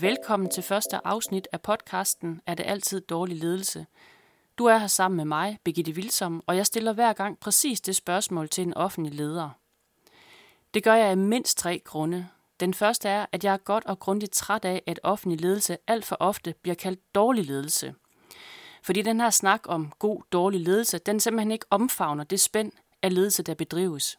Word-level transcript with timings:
Velkommen 0.00 0.50
til 0.50 0.62
første 0.62 1.06
afsnit 1.06 1.48
af 1.52 1.60
podcasten 1.60 2.40
Er 2.46 2.54
det 2.54 2.66
altid 2.66 3.00
dårlig 3.00 3.38
ledelse? 3.38 3.86
Du 4.58 4.64
er 4.64 4.78
her 4.78 4.86
sammen 4.86 5.16
med 5.16 5.24
mig, 5.24 5.58
Birgitte 5.64 5.92
Vilsom, 5.92 6.42
og 6.46 6.56
jeg 6.56 6.66
stiller 6.66 6.92
hver 6.92 7.12
gang 7.12 7.38
præcis 7.40 7.80
det 7.80 7.96
spørgsmål 7.96 8.48
til 8.48 8.62
en 8.62 8.74
offentlig 8.74 9.14
leder. 9.14 9.50
Det 10.74 10.84
gør 10.84 10.94
jeg 10.94 11.06
af 11.06 11.16
mindst 11.16 11.58
tre 11.58 11.82
grunde. 11.84 12.28
Den 12.60 12.74
første 12.74 13.08
er, 13.08 13.26
at 13.32 13.44
jeg 13.44 13.52
er 13.52 13.56
godt 13.56 13.84
og 13.84 13.98
grundigt 13.98 14.32
træt 14.32 14.64
af, 14.64 14.82
at 14.86 15.00
offentlig 15.02 15.40
ledelse 15.40 15.78
alt 15.86 16.04
for 16.04 16.16
ofte 16.20 16.54
bliver 16.62 16.74
kaldt 16.74 17.14
dårlig 17.14 17.44
ledelse. 17.44 17.94
Fordi 18.82 19.02
den 19.02 19.20
her 19.20 19.30
snak 19.30 19.60
om 19.64 19.92
god, 19.98 20.22
dårlig 20.32 20.60
ledelse, 20.60 20.98
den 20.98 21.20
simpelthen 21.20 21.52
ikke 21.52 21.66
omfavner 21.70 22.24
det 22.24 22.40
spænd 22.40 22.72
af 23.02 23.14
ledelse, 23.14 23.42
der 23.42 23.54
bedrives. 23.54 24.18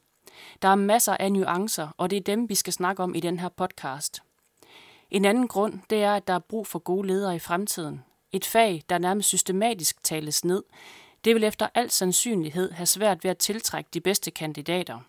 Der 0.61 0.67
er 0.67 0.75
masser 0.75 1.17
af 1.19 1.31
nuancer, 1.31 1.87
og 1.97 2.09
det 2.09 2.17
er 2.17 2.21
dem, 2.21 2.49
vi 2.49 2.55
skal 2.55 2.73
snakke 2.73 3.03
om 3.03 3.15
i 3.15 3.19
den 3.19 3.39
her 3.39 3.49
podcast. 3.49 4.21
En 5.11 5.25
anden 5.25 5.47
grund, 5.47 5.79
det 5.89 6.03
er, 6.03 6.13
at 6.13 6.27
der 6.27 6.33
er 6.33 6.39
brug 6.39 6.67
for 6.67 6.79
gode 6.79 7.07
ledere 7.07 7.35
i 7.35 7.39
fremtiden. 7.39 8.03
Et 8.31 8.45
fag, 8.45 8.83
der 8.89 8.97
nærmest 8.97 9.27
systematisk 9.27 10.03
tales 10.03 10.45
ned, 10.45 10.63
det 11.25 11.35
vil 11.35 11.43
efter 11.43 11.67
al 11.75 11.91
sandsynlighed 11.91 12.71
have 12.71 12.85
svært 12.85 13.23
ved 13.23 13.31
at 13.31 13.37
tiltrække 13.37 13.89
de 13.93 14.01
bedste 14.01 14.31
kandidater. 14.31 14.99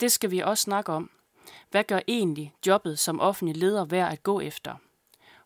Det 0.00 0.12
skal 0.12 0.30
vi 0.30 0.38
også 0.40 0.62
snakke 0.62 0.92
om. 0.92 1.10
Hvad 1.70 1.84
gør 1.84 2.00
egentlig 2.08 2.54
jobbet 2.66 2.98
som 2.98 3.20
offentlig 3.20 3.56
leder 3.56 3.84
værd 3.84 4.12
at 4.12 4.22
gå 4.22 4.40
efter? 4.40 4.74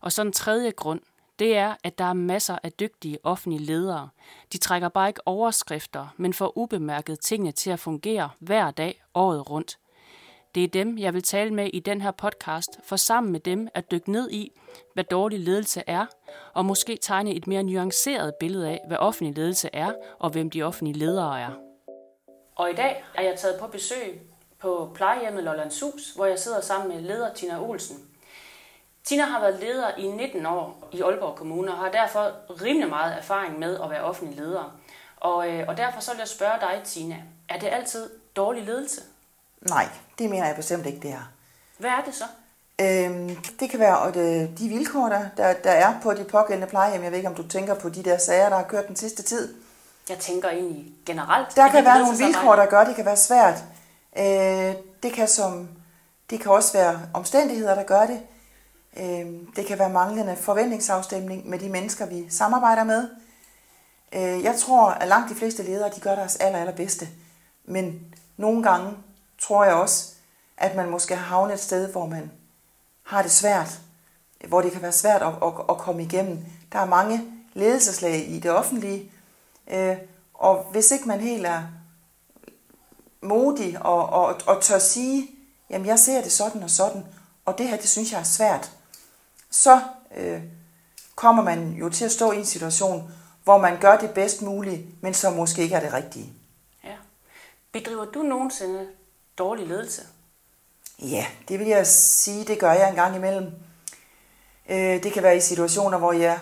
Og 0.01 0.11
så 0.11 0.21
en 0.21 0.31
tredje 0.31 0.71
grund, 0.71 1.01
det 1.39 1.57
er, 1.57 1.75
at 1.83 1.97
der 1.97 2.05
er 2.05 2.13
masser 2.13 2.57
af 2.63 2.71
dygtige 2.71 3.17
offentlige 3.23 3.65
ledere. 3.65 4.09
De 4.53 4.57
trækker 4.57 4.89
bare 4.89 5.07
ikke 5.07 5.27
overskrifter, 5.27 6.07
men 6.17 6.33
får 6.33 6.57
ubemærket 6.57 7.19
tingene 7.19 7.51
til 7.51 7.69
at 7.69 7.79
fungere 7.79 8.29
hver 8.39 8.71
dag 8.71 9.01
året 9.13 9.49
rundt. 9.49 9.77
Det 10.55 10.63
er 10.63 10.67
dem, 10.67 10.97
jeg 10.97 11.13
vil 11.13 11.23
tale 11.23 11.53
med 11.53 11.69
i 11.73 11.79
den 11.79 12.01
her 12.01 12.11
podcast, 12.11 12.79
for 12.83 12.95
sammen 12.95 13.31
med 13.31 13.39
dem 13.39 13.67
at 13.73 13.91
dykke 13.91 14.11
ned 14.11 14.31
i, 14.31 14.51
hvad 14.93 15.03
dårlig 15.03 15.39
ledelse 15.39 15.83
er, 15.87 16.05
og 16.53 16.65
måske 16.65 16.97
tegne 17.01 17.33
et 17.35 17.47
mere 17.47 17.63
nuanceret 17.63 18.35
billede 18.35 18.69
af, 18.69 18.81
hvad 18.87 18.97
offentlig 18.97 19.37
ledelse 19.37 19.69
er, 19.73 19.91
og 20.19 20.29
hvem 20.29 20.49
de 20.49 20.63
offentlige 20.63 20.97
ledere 20.97 21.41
er. 21.41 21.51
Og 22.55 22.71
i 22.71 22.73
dag 22.73 23.03
er 23.15 23.21
jeg 23.21 23.39
taget 23.39 23.59
på 23.59 23.67
besøg 23.67 24.21
på 24.59 24.91
plejehjemmet 24.95 25.43
Lollandshus, 25.43 26.11
hvor 26.15 26.25
jeg 26.25 26.39
sidder 26.39 26.61
sammen 26.61 26.95
med 26.95 27.01
leder 27.01 27.33
Tina 27.33 27.61
Olsen. 27.61 27.97
Tina 29.03 29.23
har 29.23 29.39
været 29.39 29.59
leder 29.59 29.95
i 29.97 30.07
19 30.07 30.45
år 30.45 30.89
i 30.91 31.01
Aalborg 31.01 31.35
Kommune 31.35 31.71
og 31.71 31.77
har 31.77 31.91
derfor 31.91 32.31
rimelig 32.61 32.89
meget 32.89 33.17
erfaring 33.17 33.59
med 33.59 33.79
at 33.83 33.89
være 33.89 34.03
offentlig 34.03 34.37
leder. 34.37 34.79
Og, 35.17 35.49
øh, 35.49 35.67
og 35.67 35.77
derfor 35.77 36.01
så 36.01 36.11
vil 36.11 36.19
jeg 36.19 36.27
spørge 36.27 36.59
dig, 36.59 36.81
Tina, 36.83 37.23
er 37.49 37.59
det 37.59 37.67
altid 37.67 38.09
dårlig 38.35 38.63
ledelse? 38.63 39.01
Nej, 39.61 39.87
det 40.19 40.29
mener 40.29 40.47
jeg 40.47 40.55
bestemt 40.55 40.85
ikke, 40.85 40.99
det 40.99 41.11
er. 41.11 41.31
Hvad 41.77 41.89
er 41.89 42.01
det 42.05 42.15
så? 42.15 42.23
Øhm, 42.81 43.35
det 43.59 43.69
kan 43.69 43.79
være 43.79 44.07
at, 44.07 44.15
øh, 44.15 44.57
de 44.59 44.69
vilkår, 44.69 45.09
der, 45.09 45.25
der, 45.37 45.53
der 45.53 45.71
er 45.71 45.93
på 46.03 46.13
de 46.13 46.23
pågældende 46.23 46.67
plejehjem. 46.67 47.03
Jeg 47.03 47.11
ved 47.11 47.17
ikke, 47.17 47.29
om 47.29 47.35
du 47.35 47.47
tænker 47.47 47.73
på 47.73 47.89
de 47.89 48.03
der 48.03 48.17
sager, 48.17 48.49
der 48.49 48.55
har 48.55 48.63
kørt 48.63 48.87
den 48.87 48.95
sidste 48.95 49.23
tid. 49.23 49.55
Jeg 50.09 50.17
tænker 50.17 50.49
egentlig 50.49 50.93
generelt. 51.05 51.55
Der 51.55 51.69
kan 51.69 51.85
være 51.85 51.99
nogle 51.99 52.17
vilkår, 52.17 52.55
der 52.55 52.65
gør, 52.65 52.83
det 52.83 52.95
kan 52.95 53.05
være 53.05 53.17
svært. 53.17 53.63
Øh, 54.17 54.75
det, 55.03 55.13
kan 55.13 55.27
som, 55.27 55.69
det 56.29 56.39
kan 56.39 56.51
også 56.51 56.73
være 56.73 57.01
omstændigheder, 57.13 57.75
der 57.75 57.83
gør 57.83 58.05
det. 58.05 58.21
Øh, 58.97 59.27
det 59.55 59.65
kan 59.65 59.79
være 59.79 59.89
manglende 59.89 60.35
forventningsafstemning 60.35 61.49
med 61.49 61.59
de 61.59 61.69
mennesker, 61.69 62.05
vi 62.05 62.29
samarbejder 62.29 62.83
med. 62.83 63.09
Øh, 64.13 64.43
jeg 64.43 64.55
tror, 64.55 64.89
at 64.89 65.07
langt 65.07 65.29
de 65.29 65.35
fleste 65.35 65.63
ledere, 65.63 65.89
de 65.95 65.99
gør 65.99 66.15
deres 66.15 66.35
aller, 66.35 66.59
allerbedste. 66.59 67.07
Men 67.65 68.15
nogle 68.37 68.63
gange 68.63 68.91
tror 69.41 69.63
jeg 69.63 69.73
også, 69.73 70.13
at 70.57 70.75
man 70.75 70.89
måske 70.89 71.15
har 71.15 71.25
havnet 71.25 71.53
et 71.53 71.59
sted, 71.59 71.91
hvor 71.91 72.05
man 72.05 72.31
har 73.03 73.21
det 73.21 73.31
svært, 73.31 73.79
hvor 74.47 74.61
det 74.61 74.71
kan 74.71 74.81
være 74.81 74.91
svært 74.91 75.21
at, 75.21 75.33
at, 75.43 75.53
at 75.69 75.77
komme 75.77 76.03
igennem. 76.03 76.45
Der 76.71 76.79
er 76.79 76.85
mange 76.85 77.21
ledelseslag 77.53 78.29
i 78.29 78.39
det 78.39 78.51
offentlige, 78.51 79.11
øh, 79.67 79.97
og 80.33 80.63
hvis 80.71 80.91
ikke 80.91 81.07
man 81.07 81.19
helt 81.19 81.45
er 81.45 81.63
modig 83.21 83.81
og, 83.81 84.09
og, 84.09 84.41
og 84.45 84.61
tør 84.61 84.79
sige, 84.79 85.27
jamen 85.69 85.87
jeg 85.87 85.99
ser 85.99 86.21
det 86.21 86.31
sådan 86.31 86.63
og 86.63 86.69
sådan, 86.69 87.05
og 87.45 87.57
det 87.57 87.67
her, 87.67 87.77
det 87.77 87.89
synes 87.89 88.11
jeg 88.11 88.19
er 88.19 88.23
svært, 88.23 88.71
så 89.49 89.81
øh, 90.15 90.41
kommer 91.15 91.43
man 91.43 91.71
jo 91.71 91.89
til 91.89 92.05
at 92.05 92.11
stå 92.11 92.31
i 92.31 92.37
en 92.37 92.45
situation, 92.45 93.11
hvor 93.43 93.57
man 93.57 93.79
gør 93.79 93.97
det 93.97 94.13
bedst 94.13 94.41
muligt, 94.41 95.03
men 95.03 95.13
som 95.13 95.33
måske 95.33 95.61
ikke 95.61 95.75
er 95.75 95.79
det 95.79 95.93
rigtige. 95.93 96.33
Ja. 96.83 96.95
Bedriver 97.71 98.05
du 98.05 98.21
nogensinde 98.21 98.87
dårlig 99.39 99.67
ledelse? 99.67 100.01
Ja, 100.99 101.25
det 101.47 101.59
vil 101.59 101.67
jeg 101.67 101.87
sige, 101.87 102.45
det 102.45 102.59
gør 102.59 102.71
jeg 102.71 102.89
en 102.89 102.95
gang 102.95 103.15
imellem. 103.15 103.51
Øh, 104.69 105.03
det 105.03 105.13
kan 105.13 105.23
være 105.23 105.37
i 105.37 105.41
situationer, 105.41 105.97
hvor 105.97 106.13
jeg 106.13 106.39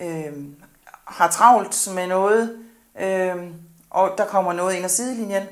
øh, 0.00 0.32
har 1.04 1.30
travlt 1.30 1.88
med 1.94 2.06
noget, 2.06 2.58
øh, 3.00 3.36
og 3.90 4.14
der 4.18 4.26
kommer 4.26 4.52
noget 4.52 4.74
ind 4.74 4.84
ad 4.84 4.88
sidelinjen, 4.88 5.46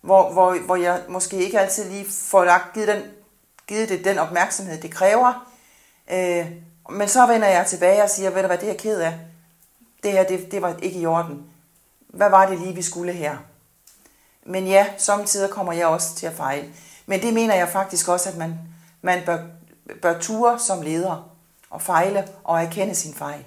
hvor, 0.00 0.32
hvor, 0.32 0.58
hvor 0.58 0.76
jeg 0.76 1.02
måske 1.08 1.36
ikke 1.36 1.60
altid 1.60 1.90
lige 1.90 2.06
får 2.10 2.44
lagt, 2.44 2.74
givet, 2.74 2.88
den, 2.88 3.02
givet 3.66 3.88
det 3.88 4.04
den 4.04 4.18
opmærksomhed, 4.18 4.80
det 4.80 4.90
kræver. 4.90 5.52
Øh, 6.12 6.50
men 6.90 7.08
så 7.08 7.26
vender 7.26 7.48
jeg 7.48 7.66
tilbage 7.66 8.02
og 8.02 8.10
siger, 8.10 8.30
ved 8.30 8.40
du 8.40 8.46
hvad, 8.46 8.58
det 8.58 8.64
er 8.64 8.72
jeg 8.72 8.78
ked 8.78 9.00
af. 9.00 9.18
Det 10.02 10.12
her, 10.12 10.24
det, 10.24 10.52
det 10.52 10.62
var 10.62 10.76
ikke 10.82 11.00
i 11.00 11.06
orden. 11.06 11.44
Hvad 12.08 12.30
var 12.30 12.46
det 12.46 12.58
lige, 12.58 12.74
vi 12.74 12.82
skulle 12.82 13.12
her? 13.12 13.36
Men 14.50 14.66
ja, 14.66 14.86
samtidig 14.98 15.50
kommer 15.50 15.72
jeg 15.72 15.86
også 15.86 16.14
til 16.14 16.26
at 16.26 16.32
fejle. 16.32 16.72
Men 17.06 17.22
det 17.22 17.34
mener 17.34 17.54
jeg 17.54 17.68
faktisk 17.68 18.08
også, 18.08 18.28
at 18.28 18.36
man, 18.36 18.58
man 19.02 19.24
bør, 19.26 19.38
bør 20.02 20.18
ture 20.18 20.58
som 20.58 20.82
leder 20.82 21.30
og 21.70 21.82
fejle 21.82 22.28
og 22.44 22.62
erkende 22.62 22.94
sin 22.94 23.14
fejl. 23.14 23.44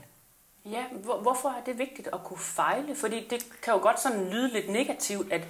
Ja, 0.66 0.84
hvor, 1.04 1.18
hvorfor 1.22 1.50
er 1.50 1.64
det 1.66 1.78
vigtigt 1.78 2.10
at 2.14 2.24
kunne 2.24 2.40
fejle? 2.40 2.96
Fordi 2.96 3.28
det 3.30 3.46
kan 3.62 3.74
jo 3.74 3.80
godt 3.80 4.00
sådan 4.00 4.30
lyde 4.30 4.54
lidt 4.54 4.70
negativt, 4.70 5.34
at 5.34 5.42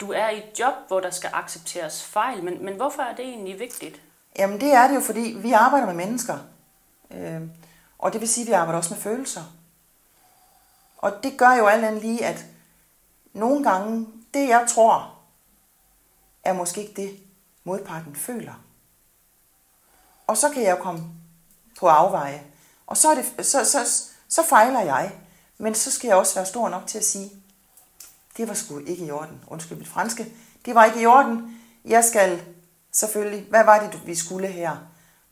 du 0.00 0.12
er 0.12 0.28
i 0.28 0.38
et 0.38 0.58
job, 0.58 0.74
hvor 0.88 1.00
der 1.00 1.10
skal 1.10 1.30
accepteres 1.32 2.04
fejl, 2.04 2.44
men, 2.44 2.64
men 2.64 2.74
hvorfor 2.74 3.02
er 3.02 3.14
det 3.14 3.24
egentlig 3.24 3.60
vigtigt? 3.60 4.00
Jamen 4.38 4.60
det 4.60 4.72
er 4.72 4.88
det 4.88 4.94
jo, 4.94 5.00
fordi 5.00 5.36
vi 5.38 5.52
arbejder 5.52 5.86
med 5.86 5.94
mennesker. 5.94 6.38
Øh, 7.10 7.40
og 7.98 8.12
det 8.12 8.20
vil 8.20 8.28
sige, 8.28 8.44
at 8.44 8.48
vi 8.48 8.52
arbejder 8.52 8.78
også 8.78 8.94
med 8.94 9.02
følelser. 9.02 9.42
Og 10.98 11.22
det 11.22 11.38
gør 11.38 11.52
jo 11.52 11.66
alt 11.66 11.84
andet 11.84 12.02
lige, 12.02 12.24
at 12.24 12.44
nogle 13.32 13.64
gange, 13.70 14.06
det 14.34 14.48
jeg 14.48 14.66
tror, 14.68 15.18
er 16.44 16.52
måske 16.52 16.80
ikke 16.80 17.02
det, 17.02 17.20
modparten 17.64 18.16
føler. 18.16 18.54
Og 20.26 20.36
så 20.36 20.48
kan 20.48 20.62
jeg 20.62 20.70
jo 20.70 20.82
komme 20.82 21.04
på 21.78 21.88
afveje. 21.88 22.42
Og 22.86 22.96
så, 22.96 23.10
er 23.10 23.14
det, 23.14 23.46
så, 23.46 23.64
så, 23.64 23.78
så 24.28 24.42
fejler 24.42 24.80
jeg. 24.80 25.12
Men 25.58 25.74
så 25.74 25.90
skal 25.90 26.08
jeg 26.08 26.16
også 26.16 26.34
være 26.34 26.46
stor 26.46 26.68
nok 26.68 26.86
til 26.86 26.98
at 26.98 27.04
sige, 27.04 27.30
det 28.36 28.48
var 28.48 28.54
sgu 28.54 28.78
ikke 28.78 29.06
i 29.06 29.10
orden. 29.10 29.44
Undskyld 29.46 29.78
mit 29.78 29.88
franske. 29.88 30.32
Det 30.64 30.74
var 30.74 30.84
ikke 30.84 31.00
i 31.00 31.06
orden. 31.06 31.60
Jeg 31.84 32.04
skal 32.04 32.42
selvfølgelig, 32.92 33.46
hvad 33.50 33.64
var 33.64 33.80
det, 33.80 34.06
vi 34.06 34.14
skulle 34.14 34.48
her? 34.48 34.76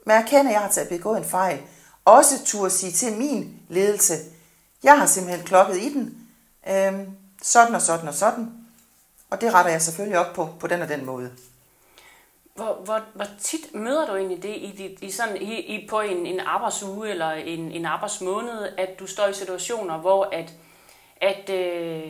Men 0.07 0.15
jeg 0.15 0.25
kender, 0.29 0.51
at 0.51 0.53
jeg 0.53 0.61
har 0.61 0.71
taget 0.71 0.89
begået 0.89 1.19
en 1.19 1.25
fejl. 1.25 1.63
Også 2.05 2.45
turde 2.45 2.71
sige 2.71 2.93
til 2.93 3.17
min 3.17 3.61
ledelse, 3.69 4.15
jeg 4.83 4.99
har 4.99 5.07
simpelthen 5.07 5.47
klokket 5.47 5.77
i 5.77 5.93
den. 5.93 6.29
Øhm, 6.69 7.11
sådan 7.43 7.75
og 7.75 7.83
sådan 7.83 8.09
og 8.09 8.15
sådan. 8.15 8.66
Og 9.31 9.41
det 9.41 9.55
retter 9.55 9.71
jeg 9.71 9.83
selvfølgelig 9.83 10.19
op 10.19 10.35
på, 10.35 10.49
på 10.61 10.67
den 10.67 10.83
og 10.83 10.89
den 10.89 11.05
måde. 11.05 11.31
Hvor, 12.55 12.81
hvor, 12.85 13.01
hvor 13.15 13.27
tit 13.43 13.75
møder 13.75 14.07
du 14.07 14.17
egentlig 14.17 14.43
det 14.43 14.49
i, 14.49 14.99
i, 15.01 15.11
sådan, 15.11 15.37
i, 15.37 15.61
i 15.61 15.89
på 15.89 16.01
en, 16.01 16.27
en 16.27 16.41
arbejdsuge 16.41 17.11
eller 17.11 17.31
en, 17.31 17.73
en 17.73 17.87
arbejdsmåned, 17.87 18.69
at 18.79 18.89
du 18.99 19.07
står 19.07 19.27
i 19.27 19.35
situationer, 19.35 19.99
hvor 19.99 20.29
at, 20.33 20.53
at, 21.21 21.51
øh, 21.51 22.03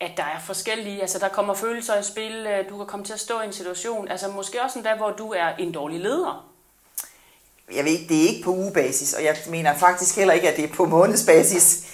at 0.00 0.10
der 0.16 0.22
er 0.22 0.40
forskellige, 0.46 1.00
altså 1.00 1.18
der 1.18 1.28
kommer 1.28 1.54
følelser 1.54 1.98
i 1.98 2.02
spil, 2.02 2.46
øh, 2.46 2.68
du 2.68 2.76
kan 2.76 2.86
komme 2.86 3.06
til 3.06 3.12
at 3.12 3.20
stå 3.20 3.40
i 3.40 3.46
en 3.46 3.52
situation, 3.52 4.08
altså 4.08 4.28
måske 4.28 4.62
også 4.62 4.78
en 4.78 4.84
dag, 4.84 4.96
hvor 4.96 5.10
du 5.10 5.32
er 5.32 5.48
en 5.58 5.72
dårlig 5.72 6.00
leder? 6.00 6.48
Jeg 7.74 7.84
ved 7.84 7.92
ikke, 7.92 8.08
det 8.08 8.24
er 8.24 8.28
ikke 8.28 8.44
på 8.44 8.50
ugebasis, 8.50 9.14
og 9.14 9.24
jeg 9.24 9.36
mener 9.48 9.74
faktisk 9.74 10.16
heller 10.16 10.34
ikke, 10.34 10.50
at 10.50 10.56
det 10.56 10.64
er 10.64 10.74
på 10.74 10.84
månedsbasis. 10.84 11.86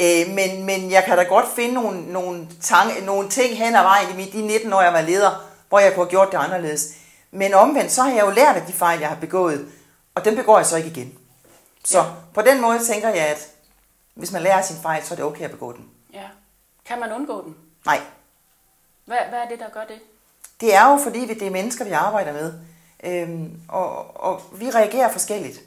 Øh, 0.00 0.34
men, 0.34 0.64
men 0.64 0.90
jeg 0.90 1.04
kan 1.04 1.16
da 1.16 1.22
godt 1.22 1.46
finde 1.54 1.74
nogle, 1.74 2.12
nogle, 2.12 2.48
tanke, 2.62 3.04
nogle 3.04 3.28
ting 3.28 3.56
hen 3.58 3.74
ad 3.74 3.82
vejen 3.82 4.20
i 4.20 4.30
de 4.30 4.42
19 4.46 4.72
år, 4.72 4.80
jeg 4.82 4.92
var 4.92 5.00
leder, 5.00 5.50
hvor 5.68 5.78
jeg 5.78 5.94
kunne 5.94 6.04
have 6.04 6.10
gjort 6.10 6.32
det 6.32 6.38
anderledes. 6.38 6.94
Men 7.30 7.54
omvendt, 7.54 7.92
så 7.92 8.02
har 8.02 8.10
jeg 8.10 8.24
jo 8.24 8.30
lært 8.30 8.56
af 8.56 8.66
de 8.66 8.72
fejl, 8.72 9.00
jeg 9.00 9.08
har 9.08 9.16
begået, 9.16 9.72
og 10.14 10.24
dem 10.24 10.36
begår 10.36 10.56
jeg 10.56 10.66
så 10.66 10.76
ikke 10.76 10.88
igen. 10.88 11.18
Så 11.84 11.98
ja. 11.98 12.04
på 12.34 12.42
den 12.42 12.60
måde 12.60 12.84
tænker 12.86 13.08
jeg, 13.08 13.26
at 13.26 13.48
hvis 14.14 14.32
man 14.32 14.42
lærer 14.42 14.62
sin 14.62 14.76
fejl, 14.82 15.04
så 15.04 15.14
er 15.14 15.16
det 15.16 15.24
okay 15.24 15.44
at 15.44 15.50
begå 15.50 15.72
den. 15.72 15.88
Ja. 16.14 16.24
Kan 16.84 17.00
man 17.00 17.12
undgå 17.12 17.44
den? 17.44 17.56
Nej. 17.86 18.00
Hvad, 19.04 19.18
hvad 19.28 19.38
er 19.38 19.48
det, 19.48 19.58
der 19.58 19.68
gør 19.68 19.84
det? 19.84 19.98
Det 20.60 20.74
er 20.74 20.90
jo 20.92 20.98
fordi, 21.02 21.18
vi 21.18 21.34
det 21.34 21.46
er 21.46 21.50
mennesker, 21.50 21.84
vi 21.84 21.90
arbejder 21.90 22.32
med. 22.32 22.52
Øhm, 23.04 23.60
og, 23.68 24.20
og 24.20 24.42
vi 24.52 24.70
reagerer 24.70 25.12
forskelligt. 25.12 25.60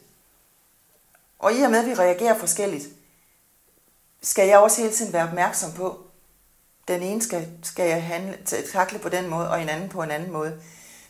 Og 1.40 1.54
i 1.54 1.62
og 1.62 1.72
med, 1.72 1.80
at 1.80 1.86
vi 1.86 1.94
reagerer 1.94 2.38
forskelligt, 2.38 2.84
skal 4.24 4.48
jeg 4.48 4.60
også 4.60 4.82
hele 4.82 4.94
tiden 4.94 5.14
være 5.14 5.28
opmærksom 5.28 5.72
på, 5.72 6.00
den 6.88 7.02
ene 7.02 7.22
skal, 7.22 7.48
skal 7.64 7.90
jeg 7.90 8.04
handle, 8.04 8.38
takle 8.72 9.00
på 9.00 9.10
den 9.10 9.30
måde, 9.30 9.50
og 9.50 9.62
en 9.62 9.70
anden 9.70 9.90
på 9.90 10.04
en 10.04 10.12
anden 10.12 10.32
måde. 10.32 10.62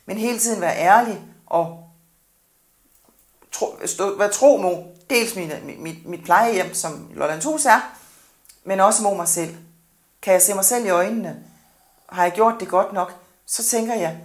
Men 0.06 0.18
hele 0.18 0.39
tiden 0.39 0.62
være 0.62 0.77
ærlig 0.77 1.21
og 1.45 1.89
tro, 3.51 3.77
stå, 3.86 4.18
være 4.18 4.31
tro 4.31 4.57
mod 4.57 4.83
dels 5.10 5.36
mit, 5.36 5.80
mit, 5.80 6.06
mit 6.06 6.24
plejehjem, 6.24 6.74
som 6.74 7.12
Lolland 7.13 7.44
Hus 7.44 7.65
er, 7.65 7.98
men 8.63 8.80
også 8.80 9.04
mod 9.04 9.15
mig 9.15 9.27
selv. 9.27 9.56
Kan 10.21 10.33
jeg 10.33 10.42
se 10.42 10.54
mig 10.54 10.65
selv 10.65 10.86
i 10.86 10.89
øjnene? 10.89 11.44
Har 12.10 12.24
jeg 12.24 12.31
gjort 12.31 12.56
det 12.60 12.68
godt 12.68 12.94
nok? 12.94 13.13
Så 13.45 13.63
tænker 13.63 13.94
jeg, 13.94 14.19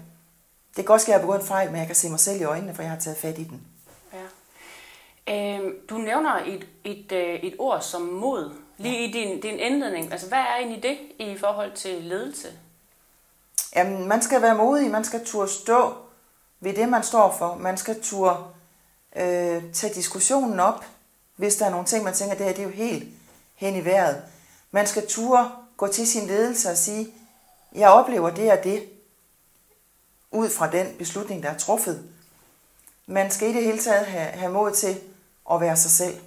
det 0.68 0.76
kan 0.76 0.84
godt 0.84 1.02
ske, 1.02 1.08
at 1.08 1.12
jeg 1.12 1.18
har 1.18 1.26
begået 1.26 1.40
en 1.40 1.46
fejl, 1.46 1.70
men 1.70 1.78
jeg 1.78 1.86
kan 1.86 1.96
se 1.96 2.10
mig 2.10 2.20
selv 2.20 2.40
i 2.40 2.44
øjnene, 2.44 2.74
for 2.74 2.82
jeg 2.82 2.90
har 2.90 2.98
taget 2.98 3.18
fat 3.18 3.38
i 3.38 3.44
den. 3.44 3.66
Ja. 4.12 5.58
Øh, 5.58 5.74
du 5.90 5.98
nævner 5.98 6.36
et, 6.46 6.66
et, 6.84 7.12
øh, 7.12 7.34
et 7.34 7.54
ord 7.58 7.80
som 7.80 8.02
mod, 8.02 8.54
lige 8.78 9.00
ja. 9.00 9.08
i 9.08 9.12
din, 9.12 9.40
din 9.40 9.58
indledning. 9.58 10.12
Altså, 10.12 10.28
hvad 10.28 10.38
er 10.38 10.56
egentlig 10.56 10.82
det 10.82 10.98
i 11.18 11.38
forhold 11.38 11.72
til 11.72 12.02
ledelse? 12.02 12.48
Jamen, 13.76 14.08
man 14.08 14.22
skal 14.22 14.42
være 14.42 14.54
modig, 14.54 14.90
man 14.90 15.04
skal 15.04 15.26
turde 15.26 15.50
stå 15.50 15.94
ved 16.60 16.74
det, 16.74 16.88
man 16.88 17.02
står 17.02 17.36
for. 17.38 17.54
Man 17.54 17.76
skal 17.76 18.02
turde 18.02 18.44
øh, 19.16 19.72
tage 19.72 19.94
diskussionen 19.94 20.60
op, 20.60 20.84
hvis 21.36 21.56
der 21.56 21.66
er 21.66 21.70
nogle 21.70 21.86
ting, 21.86 22.04
man 22.04 22.14
tænker, 22.14 22.36
det 22.36 22.46
her 22.46 22.52
det 22.52 22.62
er 22.62 22.66
jo 22.66 22.74
helt 22.74 23.08
hen 23.54 23.76
i 23.76 23.84
vejret. 23.84 24.22
Man 24.70 24.86
skal 24.86 25.06
turde 25.08 25.50
gå 25.76 25.86
til 25.86 26.06
sin 26.08 26.26
ledelse 26.26 26.70
og 26.70 26.76
sige, 26.76 27.14
jeg 27.74 27.88
oplever 27.88 28.30
det 28.30 28.52
og 28.52 28.64
det, 28.64 28.88
ud 30.30 30.50
fra 30.50 30.70
den 30.70 30.94
beslutning, 30.98 31.42
der 31.42 31.50
er 31.50 31.58
truffet. 31.58 32.10
Man 33.06 33.30
skal 33.30 33.48
i 33.50 33.52
det 33.52 33.64
hele 33.64 33.78
taget 33.78 34.06
have, 34.06 34.26
have 34.26 34.52
mod 34.52 34.72
til 34.72 35.00
at 35.52 35.60
være 35.60 35.76
sig 35.76 35.90
selv. 35.90 36.20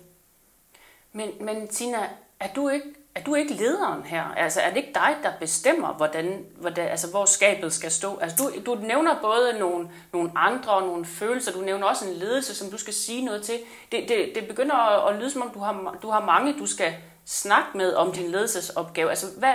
Men, 1.14 1.30
men 1.42 1.68
Tina, 1.68 2.10
er 2.42 2.48
du 2.56 2.70
ikke 2.70 2.86
er 3.16 3.22
du 3.22 3.36
ikke 3.36 3.54
lederen 3.54 4.04
her? 4.04 4.24
Altså 4.38 4.62
er 4.62 4.70
det 4.70 4.78
ikke 4.78 4.94
dig, 4.94 5.16
der 5.24 5.32
bestemmer, 5.40 5.94
hvordan, 5.94 6.46
hvordan, 6.60 6.88
altså, 6.88 7.08
hvor 7.08 7.26
skabet 7.26 7.74
skal 7.74 7.92
stå? 7.92 8.20
Altså 8.22 8.38
du, 8.38 8.52
du 8.66 8.82
nævner 8.82 9.16
både 9.22 9.60
nogle, 9.60 9.90
nogle 10.14 10.32
andre 10.36 10.72
og 10.72 10.82
nogle 10.82 11.06
følelser, 11.06 11.52
du 11.52 11.62
nævner 11.62 11.88
også 11.88 12.06
en 12.06 12.14
ledelse, 12.14 12.56
som 12.56 12.72
du 12.72 12.78
skal 12.78 12.94
sige 12.94 13.26
noget 13.26 13.44
til. 13.44 13.60
Det, 13.92 14.06
det, 14.08 14.32
det 14.36 14.48
begynder 14.48 14.76
at, 14.76 15.14
at 15.14 15.20
lyde 15.20 15.32
som 15.32 15.42
om, 15.42 15.50
du 15.50 15.60
har, 15.60 15.98
du 16.02 16.10
har 16.10 16.26
mange, 16.26 16.60
du 16.60 16.66
skal 16.66 16.94
snakke 17.26 17.78
med 17.78 17.94
om 17.94 18.12
din 18.12 18.32
ledelsesopgave. 18.32 19.10
Altså 19.10 19.28
hvad, 19.38 19.54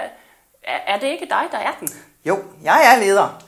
er, 0.62 0.98
det 0.98 1.06
ikke 1.06 1.26
dig, 1.30 1.44
der 1.52 1.58
er 1.58 1.72
den? 1.80 1.88
Jo, 2.24 2.38
jeg 2.62 2.94
er 2.94 3.00
leder. 3.00 3.42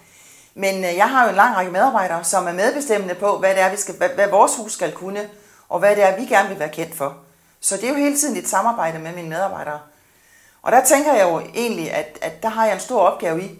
Men 0.55 0.85
øh, 0.85 0.97
jeg 0.97 1.11
har 1.11 1.25
jo 1.25 1.31
en 1.31 1.37
lang 1.37 1.57
række 1.57 1.73
medarbejdere, 1.73 2.25
som 2.25 2.47
er 2.47 2.53
medbestemmende 2.53 3.15
på, 3.15 3.39
hvad 3.39 3.51
det 3.51 3.61
er, 3.61 3.71
vi 3.71 3.77
skal, 3.77 3.95
hvad, 3.97 4.09
hvad 4.09 4.29
vores 4.29 4.57
hus 4.57 4.73
skal 4.73 4.93
kunne, 4.93 5.29
og 5.69 5.79
hvad 5.79 5.97
det 5.97 6.05
er, 6.05 6.17
vi 6.17 6.27
gerne 6.27 6.49
vil 6.49 6.59
være 6.59 6.69
kendt 6.69 6.95
for. 6.95 7.28
Så 7.61 7.77
det 7.77 7.85
er 7.85 7.89
jo 7.89 7.95
hele 7.95 8.19
tiden 8.19 8.37
et 8.37 8.49
samarbejde 8.49 8.99
med 8.99 9.15
mine 9.15 9.29
medarbejdere. 9.29 9.81
Og 10.63 10.73
der 10.73 10.85
tænker 10.85 11.15
jeg 11.15 11.23
jo 11.23 11.41
egentlig, 11.41 11.93
at, 11.93 12.19
at 12.23 12.43
der 12.43 12.49
har 12.49 12.65
jeg 12.65 12.75
en 12.75 12.81
stor 12.81 13.01
opgave 13.01 13.43
i, 13.45 13.59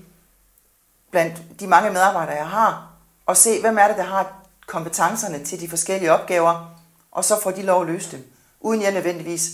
blandt 1.11 1.61
de 1.61 1.67
mange 1.67 1.91
medarbejdere, 1.91 2.37
jeg 2.37 2.49
har, 2.49 2.89
at 3.29 3.37
se, 3.37 3.61
hvem 3.61 3.79
er 3.79 3.89
det, 3.89 3.97
der 3.97 4.03
har 4.03 4.33
kompetencerne 4.67 5.45
til 5.45 5.61
de 5.61 5.69
forskellige 5.69 6.13
opgaver, 6.13 6.79
og 7.13 7.25
så 7.25 7.41
får 7.41 7.51
de 7.51 7.63
lov 7.63 7.81
at 7.81 7.87
løse 7.87 8.17
dem, 8.17 8.33
uden 8.61 8.83
jeg 8.83 8.93
nødvendigvis 8.93 9.51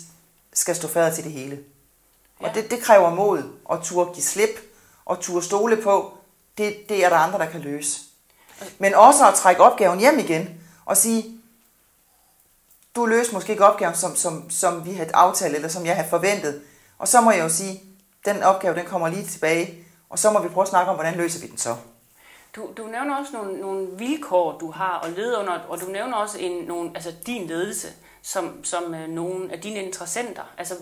skal 0.53 0.77
stå 0.77 0.89
færdig 0.89 1.15
til 1.15 1.25
det 1.25 1.33
hele. 1.33 1.59
Ja. 2.41 2.49
Og 2.49 2.55
det, 2.55 2.71
det 2.71 2.83
kræver 2.83 3.11
mod 3.11 3.43
at 3.73 3.79
turde 3.83 4.15
give 4.15 4.25
slip, 4.25 4.61
og 5.05 5.21
turde 5.21 5.45
stole 5.45 5.77
på, 5.77 6.19
det, 6.59 6.77
det 6.89 7.05
er 7.05 7.09
der 7.09 7.17
andre, 7.17 7.39
der 7.39 7.51
kan 7.51 7.61
løse. 7.61 8.01
Men 8.79 8.95
også 8.95 9.29
at 9.29 9.35
trække 9.35 9.63
opgaven 9.63 10.01
hjem 10.01 10.19
igen, 10.19 10.61
og 10.85 10.97
sige, 10.97 11.41
du 12.97 13.07
løste 13.07 13.35
måske 13.35 13.53
ikke 13.53 13.65
opgaven, 13.65 13.95
som, 13.95 14.17
som, 14.17 14.51
som 14.51 14.85
vi 14.85 14.93
havde 14.93 15.17
aftalt, 15.17 15.55
eller 15.55 15.69
som 15.69 15.87
jeg 15.87 15.97
havde 15.97 16.09
forventet, 16.09 16.63
og 16.99 17.09
så 17.09 17.21
må 17.21 17.31
jeg 17.31 17.41
jo 17.41 17.49
sige, 17.49 17.83
den 18.25 18.43
opgave, 18.43 18.75
den 18.75 18.85
kommer 18.85 19.09
lige 19.09 19.27
tilbage, 19.27 19.85
og 20.09 20.19
så 20.19 20.31
må 20.31 20.43
vi 20.43 20.49
prøve 20.49 20.63
at 20.63 20.69
snakke 20.69 20.91
om, 20.91 20.97
hvordan 20.97 21.15
løser 21.15 21.41
vi 21.41 21.47
den 21.47 21.59
så. 21.59 21.77
Du, 22.57 22.69
du 22.77 22.87
nævner 22.87 23.17
også 23.17 23.33
nogle, 23.33 23.61
nogle 23.61 23.89
vilkår, 23.99 24.59
du 24.59 24.71
har 24.71 25.01
at 25.05 25.13
lede 25.13 25.39
under, 25.39 25.53
og 25.53 25.81
du 25.81 25.87
nævner 25.87 26.17
også 26.17 26.39
en, 26.39 26.65
nogle, 26.65 26.91
altså 26.95 27.13
din 27.27 27.47
ledelse 27.47 27.89
som, 28.23 28.65
som 28.65 28.95
øh, 28.95 29.09
nogle 29.09 29.53
af 29.53 29.61
dine 29.61 29.83
interessenter. 29.83 30.43
Altså, 30.59 30.75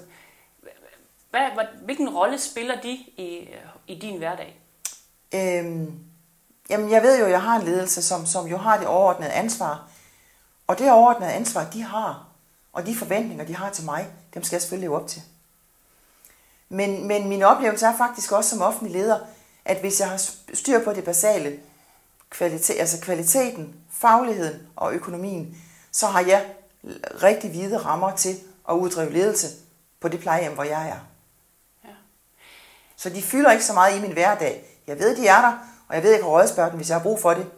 hvad, 1.30 1.40
hvad, 1.54 1.64
hvilken 1.84 2.08
rolle 2.08 2.38
spiller 2.38 2.80
de 2.80 2.90
i, 2.90 3.48
i 3.86 3.94
din 3.94 4.18
hverdag? 4.18 4.60
Øhm, 5.34 5.98
jamen, 6.70 6.90
jeg 6.90 7.02
ved 7.02 7.18
jo, 7.18 7.24
at 7.24 7.30
jeg 7.30 7.42
har 7.42 7.56
en 7.56 7.64
ledelse, 7.64 8.02
som, 8.02 8.26
som 8.26 8.46
jo 8.46 8.56
har 8.56 8.78
det 8.78 8.86
overordnede 8.86 9.32
ansvar. 9.32 9.88
Og 10.72 10.78
det 10.78 10.90
overordnede 10.90 11.32
ansvar, 11.32 11.64
de 11.72 11.82
har, 11.82 12.26
og 12.72 12.86
de 12.86 12.96
forventninger, 12.96 13.44
de 13.44 13.56
har 13.56 13.70
til 13.70 13.84
mig, 13.84 14.08
dem 14.34 14.42
skal 14.42 14.56
jeg 14.56 14.62
selvfølgelig 14.62 14.88
leve 14.88 15.00
op 15.00 15.06
til. 15.06 15.22
Men, 16.68 17.06
men 17.06 17.28
min 17.28 17.42
oplevelse 17.42 17.86
er 17.86 17.96
faktisk 17.96 18.32
også 18.32 18.50
som 18.50 18.62
offentlig 18.62 19.02
leder, 19.02 19.18
at 19.64 19.80
hvis 19.80 20.00
jeg 20.00 20.08
har 20.08 20.16
styr 20.54 20.84
på 20.84 20.92
det 20.92 21.04
basale, 21.04 21.60
kvalitet, 22.30 22.80
altså 22.80 23.00
kvaliteten, 23.00 23.74
fagligheden 23.90 24.68
og 24.76 24.94
økonomien, 24.94 25.56
så 25.90 26.06
har 26.06 26.20
jeg 26.20 26.46
rigtig 27.22 27.50
hvide 27.50 27.78
rammer 27.78 28.16
til 28.16 28.36
at 28.68 28.74
uddrive 28.74 29.12
ledelse 29.12 29.48
på 30.00 30.08
det 30.08 30.20
plejehjem, 30.20 30.54
hvor 30.54 30.64
jeg 30.64 30.88
er. 30.88 31.00
Ja. 31.84 31.94
Så 32.96 33.10
de 33.10 33.22
fylder 33.22 33.52
ikke 33.52 33.64
så 33.64 33.72
meget 33.72 33.98
i 33.98 34.00
min 34.00 34.12
hverdag. 34.12 34.80
Jeg 34.86 34.98
ved, 34.98 35.16
de 35.16 35.26
er 35.26 35.40
der, 35.40 35.58
og 35.88 35.94
jeg 35.94 36.02
ved, 36.02 36.10
jeg 36.10 36.20
kan 36.20 36.28
rådspørge 36.28 36.70
dem, 36.70 36.76
hvis 36.76 36.88
jeg 36.88 36.96
har 36.96 37.02
brug 37.02 37.20
for 37.20 37.34
det. 37.34 37.50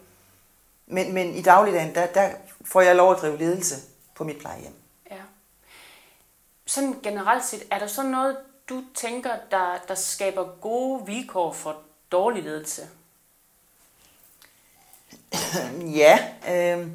Men, 0.87 1.15
men 1.15 1.35
i 1.35 1.43
dagligdagen, 1.43 1.95
der, 1.95 2.07
der 2.07 2.31
får 2.65 2.81
jeg 2.81 2.97
lov 2.97 3.13
at 3.13 3.21
drive 3.21 3.39
ledelse 3.39 3.75
på 4.15 4.25
mit 4.25 4.39
plejehjem. 4.39 4.75
Ja. 5.11 5.17
Sådan 6.67 7.01
generelt 7.03 7.45
set, 7.45 7.63
er 7.71 7.79
der 7.79 7.87
så 7.87 8.03
noget, 8.03 8.37
du 8.69 8.83
tænker, 8.95 9.31
der, 9.51 9.79
der 9.89 9.95
skaber 9.95 10.45
gode 10.61 11.07
vilkår 11.07 11.53
for 11.53 11.77
dårlig 12.13 12.43
ledelse? 12.43 12.89
ja, 16.01 16.19
øh, 16.49 16.89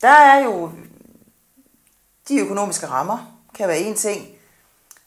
der 0.00 0.08
er 0.08 0.44
jo 0.44 0.72
de 2.28 2.38
økonomiske 2.38 2.86
rammer, 2.86 3.40
kan 3.54 3.68
være 3.68 3.78
en 3.78 3.96
ting. 3.96 4.28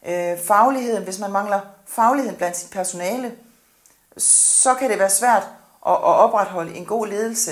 Øh, 0.06 0.40
fagligheden, 0.40 1.04
hvis 1.04 1.20
man 1.20 1.32
mangler 1.32 1.62
fagligheden 1.86 2.38
blandt 2.38 2.58
sit 2.58 2.72
personale, 2.72 3.36
så 4.18 4.76
kan 4.76 4.90
det 4.90 5.00
være 5.00 5.10
svært 5.10 5.44
at, 5.86 5.94
at 5.94 6.04
opretholde 6.04 6.76
en 6.76 6.86
god 6.86 7.08
ledelse 7.08 7.52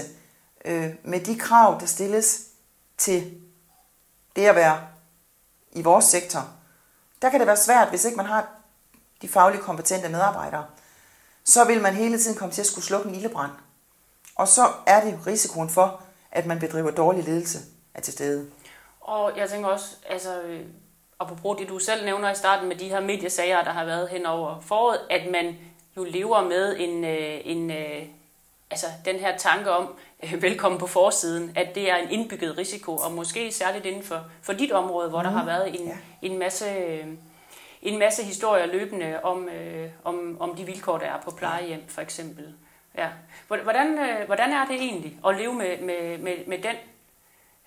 øh, 0.66 0.90
med 1.04 1.20
de 1.20 1.40
krav, 1.40 1.78
der 1.80 1.86
stilles 1.86 2.42
til 3.02 3.42
det 4.36 4.46
at 4.46 4.56
være 4.56 4.88
i 5.72 5.82
vores 5.82 6.06
sektor 6.06 6.48
der 7.22 7.30
kan 7.30 7.40
det 7.40 7.48
være 7.48 7.58
svært, 7.58 7.90
hvis 7.90 8.06
ikke 8.06 8.18
man 8.18 8.26
har 8.26 8.48
de 9.22 9.28
faglige 9.28 9.62
kompetente 9.62 10.10
medarbejdere. 10.10 10.66
Så 11.44 11.66
vil 11.66 11.82
man 11.82 11.94
hele 11.94 12.20
tiden 12.20 12.38
komme 12.38 12.54
til 12.54 12.62
at 12.62 12.68
skulle 12.68 12.86
slukke 12.86 13.10
en 13.10 13.16
ildebrand. 13.16 13.52
Og 14.36 14.48
så 14.48 14.68
er 14.86 15.04
det 15.04 15.28
risikoen 15.28 15.70
for, 15.70 16.02
at 16.32 16.46
man 16.46 16.60
bedriver 16.60 16.92
dårlig 16.92 17.24
ledelse 17.24 17.60
er 17.94 18.02
til 18.02 18.14
stede. 18.14 18.50
Og 19.02 19.38
jeg 19.38 19.50
tænker 19.50 19.70
også, 19.70 19.96
altså, 20.10 20.42
øh, 20.42 20.66
apropos 21.20 21.60
det 21.60 21.70
du 21.70 21.80
selv 21.80 22.06
nævner 22.06 22.32
i 22.32 22.36
starten 22.36 22.68
med 22.68 22.76
de 22.76 22.90
her 22.90 23.00
mediesager, 23.00 23.64
der 23.64 23.72
har 23.72 23.86
været 23.86 24.10
hen 24.10 24.26
over 24.26 24.62
foråret, 24.62 25.00
at 25.10 25.32
man 25.32 25.58
jo 25.98 26.04
lever 26.04 26.42
med 26.44 26.76
en, 26.80 27.04
øh, 27.04 27.42
en 27.44 27.72
øh, 27.72 28.08
altså 28.72 28.88
den 29.06 29.16
her 29.16 29.38
tanke 29.38 29.72
om, 29.72 29.96
velkommen 30.40 30.80
på 30.80 30.88
forsiden, 30.88 31.52
at 31.56 31.76
det 31.76 31.92
er 31.92 31.96
en 31.96 32.12
indbygget 32.12 32.58
risiko, 32.58 32.96
og 32.96 33.12
måske 33.12 33.52
særligt 33.52 33.86
inden 33.86 34.04
for, 34.04 34.26
for 34.42 34.54
dit 34.54 34.72
område, 34.72 35.10
hvor 35.10 35.20
mm. 35.20 35.24
der 35.24 35.32
har 35.32 35.46
været 35.46 35.80
en, 35.80 35.88
ja. 35.88 35.98
en 36.22 36.40
masse 36.40 36.66
en 37.82 38.00
masse 38.00 38.24
historier 38.24 38.66
løbende 38.66 39.20
om, 39.24 39.50
øh, 39.50 39.90
om, 40.04 40.38
om 40.40 40.56
de 40.56 40.66
vilkår, 40.66 40.98
der 40.98 41.06
er 41.06 41.22
på 41.22 41.32
plejehjem, 41.32 41.84
for 41.88 42.02
eksempel. 42.02 42.54
Ja. 42.98 43.08
Hvordan, 43.48 44.00
øh, 44.00 44.26
hvordan 44.26 44.54
er 44.54 44.66
det 44.66 44.76
egentlig 44.76 45.18
at 45.28 45.38
leve 45.38 45.54
med, 45.54 45.78
med, 45.82 46.18
med, 46.18 46.34
med 46.48 46.58
den, 46.58 46.76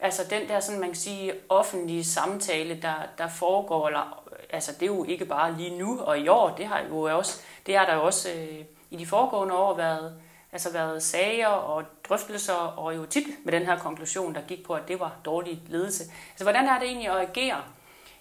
altså 0.00 0.22
den 0.30 0.48
der, 0.48 0.60
sådan 0.60 0.80
man 0.80 0.88
kan 0.88 0.98
sige, 0.98 1.32
offentlige 1.48 2.04
samtale, 2.04 2.82
der, 2.82 2.94
der 3.18 3.28
foregår, 3.28 3.86
eller, 3.86 4.22
altså 4.50 4.72
det 4.72 4.82
er 4.82 4.86
jo 4.86 5.04
ikke 5.04 5.24
bare 5.24 5.56
lige 5.56 5.78
nu 5.78 6.00
og 6.00 6.18
i 6.18 6.28
år, 6.28 6.54
det 6.56 6.66
har 6.66 6.82
jo 6.90 7.16
også, 7.18 7.42
det 7.66 7.76
har 7.78 7.86
der 7.86 7.94
jo 7.94 8.04
også 8.04 8.30
øh, 8.30 8.64
i 8.90 8.96
de 8.96 9.06
foregående 9.06 9.54
år 9.54 9.74
været, 9.74 10.14
altså 10.54 10.70
været 10.70 11.02
sager 11.02 11.46
og 11.46 11.82
drøftelser, 12.08 12.52
og 12.52 12.96
jo 12.96 13.06
tit 13.06 13.26
med 13.44 13.52
den 13.52 13.66
her 13.66 13.78
konklusion, 13.78 14.34
der 14.34 14.40
gik 14.48 14.66
på, 14.66 14.74
at 14.74 14.88
det 14.88 15.00
var 15.00 15.12
dårlig 15.24 15.62
ledelse. 15.68 16.04
Altså, 16.30 16.44
hvordan 16.44 16.66
er 16.66 16.78
det 16.78 16.88
egentlig 16.88 17.08
at 17.08 17.28
agere? 17.28 17.62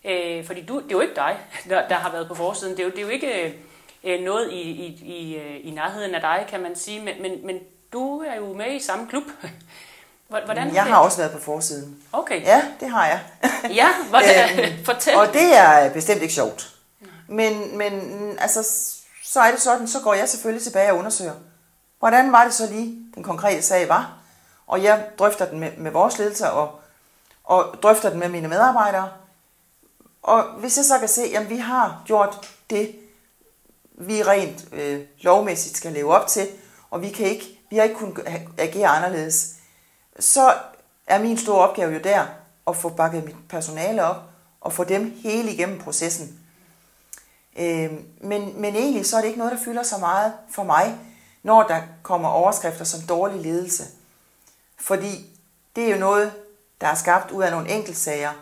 Øh, 0.06 0.46
fordi 0.46 0.66
du, 0.66 0.76
det 0.76 0.86
er 0.86 0.92
jo 0.92 1.02
ikke 1.02 1.16
dig, 1.16 1.38
der, 1.70 1.88
der 1.88 1.96
har 1.96 2.12
været 2.12 2.28
på 2.28 2.36
forsiden. 2.36 2.78
Det 2.78 2.80
er 2.80 2.84
jo, 2.84 2.90
det 2.90 2.98
er 2.98 3.02
jo 3.02 3.10
ikke 3.10 3.60
øh, 4.04 4.22
noget 4.22 4.52
i, 4.52 4.62
i, 4.62 5.04
i, 5.04 5.36
øh, 5.36 5.68
i 5.68 5.72
nærheden 5.72 6.16
af 6.16 6.22
dig, 6.22 6.46
kan 6.50 6.60
man 6.60 6.76
sige. 6.76 7.00
Men, 7.00 7.22
men, 7.22 7.46
men 7.46 7.60
du 7.94 8.20
er 8.20 8.36
jo 8.36 8.54
med 8.54 8.76
i 8.76 8.80
samme 8.80 9.08
klub. 9.08 9.24
Hvordan 10.46 10.74
jeg 10.74 10.84
har 10.84 10.98
også 10.98 11.18
været 11.18 11.32
på 11.32 11.40
forsiden. 11.40 12.04
Okay. 12.12 12.42
Ja, 12.42 12.62
det 12.80 12.90
har 12.90 13.08
jeg. 13.08 13.20
ja, 13.82 13.88
hvordan, 14.10 14.60
øhm, 14.60 14.86
fortæl. 14.86 15.16
Og 15.16 15.28
det 15.34 15.58
er 15.58 15.94
bestemt 15.94 16.22
ikke 16.22 16.34
sjovt. 16.34 16.70
Men, 17.28 17.78
men 17.78 17.94
altså, 18.40 18.64
så 19.24 19.40
er 19.40 19.52
det 19.52 19.62
sådan, 19.62 19.88
så 19.88 20.00
går 20.00 20.14
jeg 20.14 20.30
selvfølgelig 20.30 20.64
tilbage 20.64 20.92
og 20.92 20.98
undersøger, 20.98 21.34
Hvordan 22.04 22.32
var 22.32 22.44
det 22.44 22.54
så 22.54 22.68
lige, 22.68 23.06
den 23.16 23.24
konkrete 23.24 23.62
sag 23.62 23.90
var? 23.90 24.18
Og 24.68 24.84
jeg 24.84 25.08
drøfter 25.20 25.46
den 25.46 25.60
med, 25.60 25.72
med 25.78 25.92
vores 25.92 26.18
ledelse 26.18 26.52
og, 26.52 26.80
og 27.44 27.76
drøfter 27.84 28.10
den 28.10 28.20
med 28.20 28.30
mine 28.30 28.48
medarbejdere. 28.48 29.10
Og 30.24 30.44
hvis 30.44 30.78
jeg 30.78 30.86
så 30.86 31.00
kan 31.00 31.08
se, 31.08 31.22
at 31.22 31.50
vi 31.50 31.58
har 31.58 32.02
gjort 32.06 32.50
det, 32.70 32.96
vi 33.92 34.24
rent 34.24 34.66
øh, 34.72 35.02
lovmæssigt 35.22 35.78
skal 35.78 35.92
leve 35.92 36.16
op 36.16 36.28
til, 36.28 36.48
og 36.90 37.02
vi, 37.02 37.10
kan 37.10 37.26
ikke, 37.26 37.60
vi 37.70 37.76
har 37.76 37.84
ikke 37.84 37.96
kunnet 37.96 38.28
agere 38.58 38.88
anderledes, 38.88 39.56
så 40.20 40.54
er 41.08 41.20
min 41.20 41.38
store 41.38 41.70
opgave 41.70 41.94
jo 41.94 42.00
der 42.00 42.26
at 42.68 42.78
få 42.78 42.90
bakket 42.90 43.26
mit 43.26 43.36
personale 43.50 44.04
op 44.04 44.22
og 44.62 44.74
få 44.74 44.84
dem 44.84 45.14
hele 45.24 45.52
igennem 45.52 45.80
processen. 45.80 46.40
Øh, 47.60 47.92
men, 48.22 48.62
men 48.62 48.76
egentlig 48.76 49.06
så 49.06 49.18
er 49.18 49.22
det 49.22 49.28
ikke 49.28 49.40
noget, 49.40 49.54
der 49.54 49.64
fylder 49.66 49.84
så 49.84 49.98
meget 49.98 50.34
for 50.50 50.64
mig, 50.64 51.00
når 51.44 51.64
der 51.64 51.82
kommer 52.04 52.30
overskrifter 52.30 52.86
som 52.86 53.02
dårlig 53.02 53.42
ledelse. 53.42 53.84
Fordi 54.78 55.30
det 55.76 55.84
er 55.84 55.90
jo 55.94 56.00
noget, 56.00 56.34
der 56.82 56.88
er 56.88 56.96
skabt 56.96 57.32
ud 57.32 57.44
af 57.44 57.52
nogle 57.52 57.70
enkeltsager, 57.70 58.34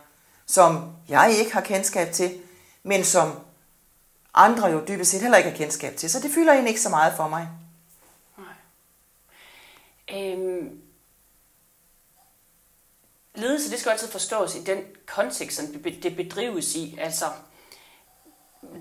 som 0.45 0.95
jeg 1.09 1.35
ikke 1.39 1.53
har 1.53 1.61
kendskab 1.61 2.13
til, 2.13 2.41
men 2.83 3.03
som 3.03 3.39
andre 4.33 4.67
jo 4.67 4.83
dybest 4.87 5.11
set 5.11 5.21
heller 5.21 5.37
ikke 5.37 5.49
har 5.49 5.57
kendskab 5.57 5.95
til. 5.95 6.09
Så 6.09 6.19
det 6.19 6.31
fylder 6.31 6.53
egentlig 6.53 6.69
ikke 6.69 6.81
så 6.81 6.89
meget 6.89 7.13
for 7.15 7.27
mig. 7.27 7.47
Nej. 8.37 8.53
Øhm, 10.19 10.81
ledelse, 13.35 13.71
det 13.71 13.79
skal 13.79 13.89
altid 13.89 14.07
forstås 14.07 14.55
i 14.55 14.63
den 14.63 14.83
kontekst, 15.05 15.57
som 15.57 15.67
det 15.83 16.15
bedrives 16.15 16.75
i. 16.75 16.97
Altså, 16.99 17.25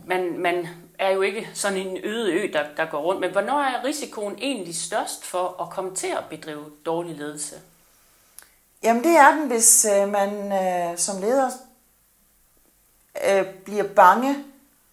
man, 0.07 0.39
man 0.39 0.69
er 0.99 1.11
jo 1.11 1.23
ikke 1.23 1.49
sådan 1.55 1.79
en 1.79 1.99
øde 2.05 2.33
ø, 2.33 2.53
der, 2.53 2.65
der 2.77 2.91
går 2.91 3.01
rundt. 3.01 3.21
Men 3.21 3.33
hvornår 3.33 3.61
er 3.61 3.85
risikoen 3.85 4.39
egentlig 4.39 4.77
størst 4.77 5.25
for 5.25 5.63
at 5.63 5.71
komme 5.71 5.95
til 5.95 6.07
at 6.07 6.25
bedrive 6.31 6.71
dårlig 6.87 7.17
ledelse? 7.17 7.57
Jamen 8.83 9.05
det 9.05 9.17
er 9.17 9.31
den, 9.31 9.47
hvis 9.47 9.85
øh, 9.85 10.09
man 10.09 10.53
øh, 10.53 10.99
som 10.99 11.21
leder 11.21 11.51
øh, 13.29 13.47
bliver 13.65 13.89
bange 13.89 14.45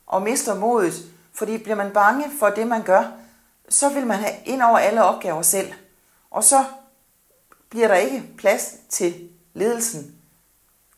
og 0.08 0.22
mister 0.22 0.56
modet. 0.56 0.94
Fordi 1.34 1.58
bliver 1.58 1.76
man 1.76 1.92
bange 1.94 2.26
for 2.40 2.50
det, 2.50 2.68
man 2.68 2.84
gør, 2.84 3.12
så 3.70 3.90
vil 3.90 4.08
man 4.08 4.18
have 4.18 4.34
ind 4.46 4.62
over 4.62 4.78
alle 4.78 5.04
opgaver 5.04 5.42
selv. 5.42 5.74
Og 6.32 6.44
så 6.44 6.66
bliver 7.70 7.88
der 7.88 7.96
ikke 7.96 8.24
plads 8.38 8.76
til 8.90 9.30
ledelsen 9.54 10.16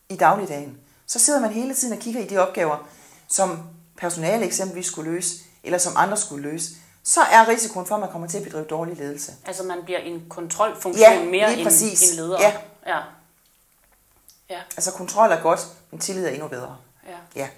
i 0.09 0.15
dagligdagen. 0.15 0.77
Så 1.07 1.19
sidder 1.19 1.39
man 1.39 1.49
hele 1.49 1.73
tiden 1.73 1.93
og 1.93 1.99
kigger 1.99 2.21
i 2.21 2.27
de 2.27 2.37
opgaver, 2.37 2.87
som 3.27 3.59
personale 3.99 4.45
eksempelvis 4.45 4.85
skulle 4.85 5.11
løse, 5.11 5.35
eller 5.63 5.77
som 5.77 5.93
andre 5.95 6.17
skulle 6.17 6.51
løse, 6.51 6.71
så 7.03 7.21
er 7.21 7.47
risikoen 7.47 7.85
for, 7.85 7.95
at 7.95 8.01
man 8.01 8.11
kommer 8.11 8.27
til 8.27 8.37
at 8.37 8.43
bedrive 8.43 8.65
dårlig 8.65 8.97
ledelse. 8.97 9.31
Altså 9.45 9.63
man 9.63 9.83
bliver 9.83 9.99
en 9.99 10.25
kontrolfunktion 10.29 11.13
ja, 11.13 11.25
mere 11.25 11.53
end, 11.53 11.67
end 11.67 12.15
leder? 12.15 12.41
Ja. 12.41 12.53
ja. 12.87 12.99
Ja. 14.49 14.59
Altså 14.77 14.93
kontrol 14.93 15.31
er 15.31 15.41
godt, 15.41 15.59
men 15.91 15.99
tillid 15.99 16.25
er 16.25 16.29
endnu 16.29 16.47
bedre. 16.47 16.77
Ja. 17.07 17.41
ja. 17.41 17.49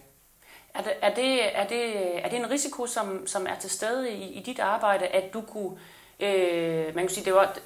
Er 0.74 0.81
det, 0.83 0.93
er, 1.01 1.13
det, 1.13 1.57
er, 1.57 1.67
det, 1.67 2.25
er 2.25 2.29
det 2.29 2.39
en 2.39 2.50
risiko, 2.50 2.88
som, 2.88 3.27
som 3.27 3.48
er 3.48 3.55
til 3.60 3.69
stede 3.69 4.12
i, 4.12 4.24
i 4.24 4.43
dit 4.43 4.60
arbejde, 4.60 5.07
at 5.07 5.33
du 5.33 5.41
kunne, 5.41 5.77
øh, 6.19 6.95
man 6.95 7.07
kan 7.07 7.10
sige, 7.10 7.25
det 7.25 7.33
var, 7.33 7.57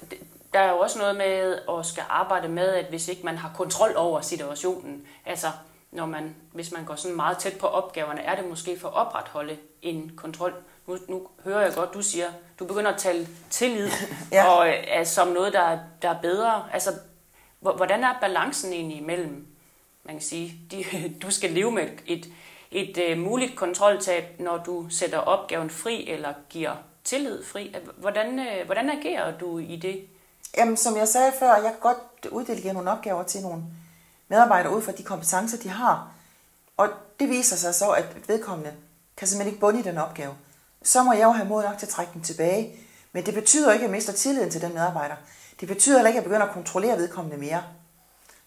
der 0.52 0.60
er 0.60 0.70
jo 0.70 0.78
også 0.78 0.98
noget 0.98 1.16
med 1.16 1.58
at 1.78 1.86
skal 1.86 2.04
arbejde 2.08 2.48
med, 2.48 2.68
at 2.68 2.86
hvis 2.86 3.08
ikke 3.08 3.22
man 3.22 3.36
har 3.36 3.52
kontrol 3.56 3.96
over 3.96 4.20
situationen, 4.20 5.06
altså 5.26 5.46
når 5.96 6.06
man, 6.06 6.34
hvis 6.52 6.72
man 6.72 6.84
går 6.84 6.94
sådan 6.94 7.16
meget 7.16 7.38
tæt 7.38 7.58
på 7.58 7.66
opgaverne, 7.66 8.20
er 8.20 8.36
det 8.36 8.48
måske 8.48 8.78
for 8.78 8.88
at 8.88 8.94
opretholde 8.94 9.56
en 9.82 10.12
kontrol. 10.16 10.54
Nu, 10.86 10.98
nu 11.08 11.28
hører 11.44 11.60
jeg 11.60 11.74
godt, 11.74 11.94
du 11.94 12.02
siger, 12.02 12.26
du 12.58 12.64
begynder 12.64 12.90
at 12.90 12.98
tale 12.98 13.28
tillid 13.50 13.90
ja. 14.32 14.46
og, 14.46 14.68
altså, 14.68 15.14
som 15.14 15.28
noget, 15.28 15.52
der 15.52 15.60
er, 15.60 15.78
der 16.02 16.10
er 16.10 16.20
bedre. 16.22 16.64
Altså, 16.72 16.90
hvordan 17.60 18.04
er 18.04 18.14
balancen 18.20 18.72
egentlig 18.72 18.98
imellem, 18.98 19.46
man 20.04 20.14
kan 20.14 20.22
sige, 20.22 20.60
de, 20.70 20.84
du 21.22 21.30
skal 21.30 21.50
leve 21.50 21.72
med 21.72 21.82
et, 22.06 22.28
et, 22.70 22.98
et 22.98 23.18
uh, 23.18 23.24
muligt 23.24 23.56
kontroltab, 23.56 24.40
når 24.40 24.56
du 24.56 24.86
sætter 24.90 25.18
opgaven 25.18 25.70
fri 25.70 26.10
eller 26.10 26.34
giver 26.48 26.74
tillid 27.04 27.44
fri. 27.44 27.76
Hvordan, 27.96 28.38
uh, 28.38 28.66
hvordan 28.66 28.90
agerer 28.90 29.38
du 29.38 29.58
i 29.58 29.76
det? 29.76 30.06
Jamen, 30.56 30.76
som 30.76 30.96
jeg 30.96 31.08
sagde 31.08 31.32
før, 31.38 31.54
jeg 31.54 31.62
kan 31.62 31.80
godt 31.80 32.26
uddelegere 32.30 32.74
nogle 32.74 32.90
opgaver 32.90 33.22
til 33.22 33.42
nogle 33.42 33.62
medarbejdere 34.28 34.76
ud 34.76 34.82
fra 34.82 34.92
de 34.92 35.02
kompetencer, 35.02 35.58
de 35.58 35.68
har. 35.68 36.10
Og 36.76 36.88
det 37.20 37.28
viser 37.28 37.56
sig 37.56 37.74
så, 37.74 37.90
at 37.90 38.28
vedkommende 38.28 38.72
kan 39.16 39.28
simpelthen 39.28 39.52
ikke 39.52 39.60
bunde 39.60 39.80
i 39.80 39.82
den 39.82 39.98
opgave. 39.98 40.34
Så 40.82 41.02
må 41.02 41.12
jeg 41.12 41.24
jo 41.24 41.30
have 41.30 41.48
mod 41.48 41.62
nok 41.62 41.78
til 41.78 41.86
at 41.86 41.90
trække 41.92 42.12
den 42.12 42.22
tilbage. 42.22 42.78
Men 43.12 43.26
det 43.26 43.34
betyder 43.34 43.72
ikke, 43.72 43.84
at 43.84 43.88
jeg 43.88 43.96
mister 43.96 44.12
tilliden 44.12 44.50
til 44.50 44.60
den 44.60 44.74
medarbejder. 44.74 45.14
Det 45.60 45.68
betyder 45.68 45.96
heller 45.96 46.08
ikke, 46.08 46.18
at 46.18 46.22
jeg 46.22 46.30
begynder 46.30 46.46
at 46.46 46.52
kontrollere 46.54 46.98
vedkommende 46.98 47.36
mere. 47.36 47.64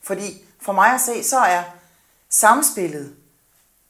Fordi 0.02 0.46
for 0.62 0.74
mig 0.74 0.94
at 0.94 1.02
se, 1.02 1.24
så 1.24 1.40
er 1.40 1.64
samspillet 2.30 3.16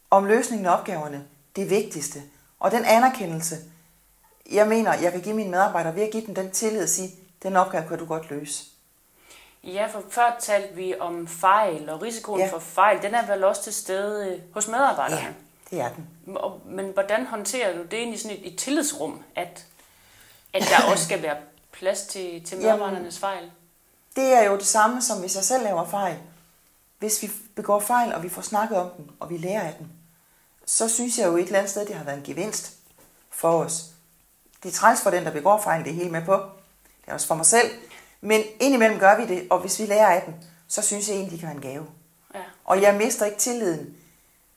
om 0.10 0.26
løsningen 0.26 0.66
af 0.66 0.78
opgaverne 0.78 1.26
det 1.56 1.70
vigtigste. 1.70 2.24
Og 2.60 2.72
den 2.72 2.86
anerkendelse, 2.86 3.58
jeg 4.52 4.68
mener, 4.68 4.94
jeg 4.94 5.12
kan 5.12 5.22
give 5.22 5.36
mine 5.36 5.52
medarbejdere 5.52 5.96
ved 5.96 6.04
at 6.04 6.12
give 6.12 6.26
dem 6.26 6.36
den 6.36 6.52
tillid 6.52 6.84
og 6.84 6.90
sige, 6.90 7.16
den 7.44 7.56
opgave 7.56 7.88
kan 7.88 8.00
du 8.00 8.06
godt 8.06 8.30
løse. 8.30 8.64
Ja, 9.64 9.88
for 9.92 10.04
før 10.10 10.38
talte 10.40 10.76
vi 10.76 10.96
om 11.00 11.28
fejl, 11.28 11.90
og 11.90 12.02
risikoen 12.02 12.40
ja. 12.40 12.52
for 12.52 12.60
fejl, 12.60 13.02
den 13.02 13.16
er 13.16 13.26
vel 13.26 13.44
også 13.44 13.64
til 13.64 13.74
stede 13.74 14.28
øh, 14.28 14.42
hos 14.54 14.68
medarbejderne? 14.68 15.22
Ja, 15.22 15.34
det 15.72 15.82
er 15.82 15.90
den. 15.90 16.08
Men 16.66 16.92
hvordan 16.94 17.26
håndterer 17.26 17.78
du 17.78 17.84
det 17.84 18.08
i 18.08 18.18
sådan 18.18 18.38
et, 18.38 18.54
et 18.54 18.60
tillidsrum, 18.60 19.24
at, 19.36 19.66
at 20.54 20.64
der 20.70 20.92
også 20.92 21.04
skal 21.04 21.22
være 21.22 21.38
plads 21.72 22.02
til, 22.02 22.46
til 22.46 22.58
medarbejdernes 22.58 23.20
fejl? 23.20 23.52
Det 24.16 24.34
er 24.34 24.44
jo 24.44 24.58
det 24.58 24.68
samme, 24.68 25.02
som 25.02 25.20
hvis 25.20 25.36
jeg 25.36 25.44
selv 25.44 25.64
laver 25.64 25.86
fejl. 25.86 26.18
Hvis 27.00 27.22
vi 27.22 27.32
begår 27.56 27.80
fejl, 27.80 28.14
og 28.14 28.24
vi 28.24 28.30
får 28.30 28.42
snakket 28.42 28.78
om 28.78 28.90
dem, 28.98 29.10
og 29.20 29.30
vi 29.30 29.38
lærer 29.38 29.62
af 29.62 29.76
dem, 29.80 29.88
så 30.66 30.90
synes 30.90 31.18
jeg 31.18 31.28
jo 31.28 31.38
et 31.38 31.46
eller 31.46 31.58
andet 31.58 31.72
sted, 31.72 31.86
det 31.86 31.96
har 31.96 32.04
været 32.04 32.18
en 32.18 32.24
gevinst 32.24 32.74
for 33.30 33.64
os. 33.64 33.86
Det 34.64 34.70
er 34.70 34.74
træls 34.74 35.02
for 35.02 35.10
den, 35.10 35.26
der 35.26 35.32
begår 35.32 35.62
fejl, 35.62 35.84
det 35.84 35.90
er 35.90 35.96
helt 35.96 36.12
med 36.12 36.26
på. 36.26 36.34
Det 37.02 37.08
er 37.08 37.14
også 37.14 37.28
for 37.28 37.36
mig 37.36 37.46
selv. 37.46 37.72
Men 38.22 38.44
indimellem 38.60 39.00
gør 39.00 39.18
vi 39.18 39.28
det, 39.28 39.48
og 39.50 39.60
hvis 39.60 39.80
vi 39.80 39.86
lærer 39.86 40.08
af 40.08 40.22
dem, 40.26 40.34
så 40.68 40.82
synes 40.82 41.08
jeg 41.08 41.16
egentlig, 41.16 41.32
det 41.32 41.40
kan 41.40 41.48
være 41.48 41.56
en 41.56 41.62
gave. 41.62 41.88
Ja. 42.36 42.44
Og 42.66 42.82
jeg 42.82 42.96
mister 42.96 43.26
ikke 43.26 43.38
tilliden 43.38 43.98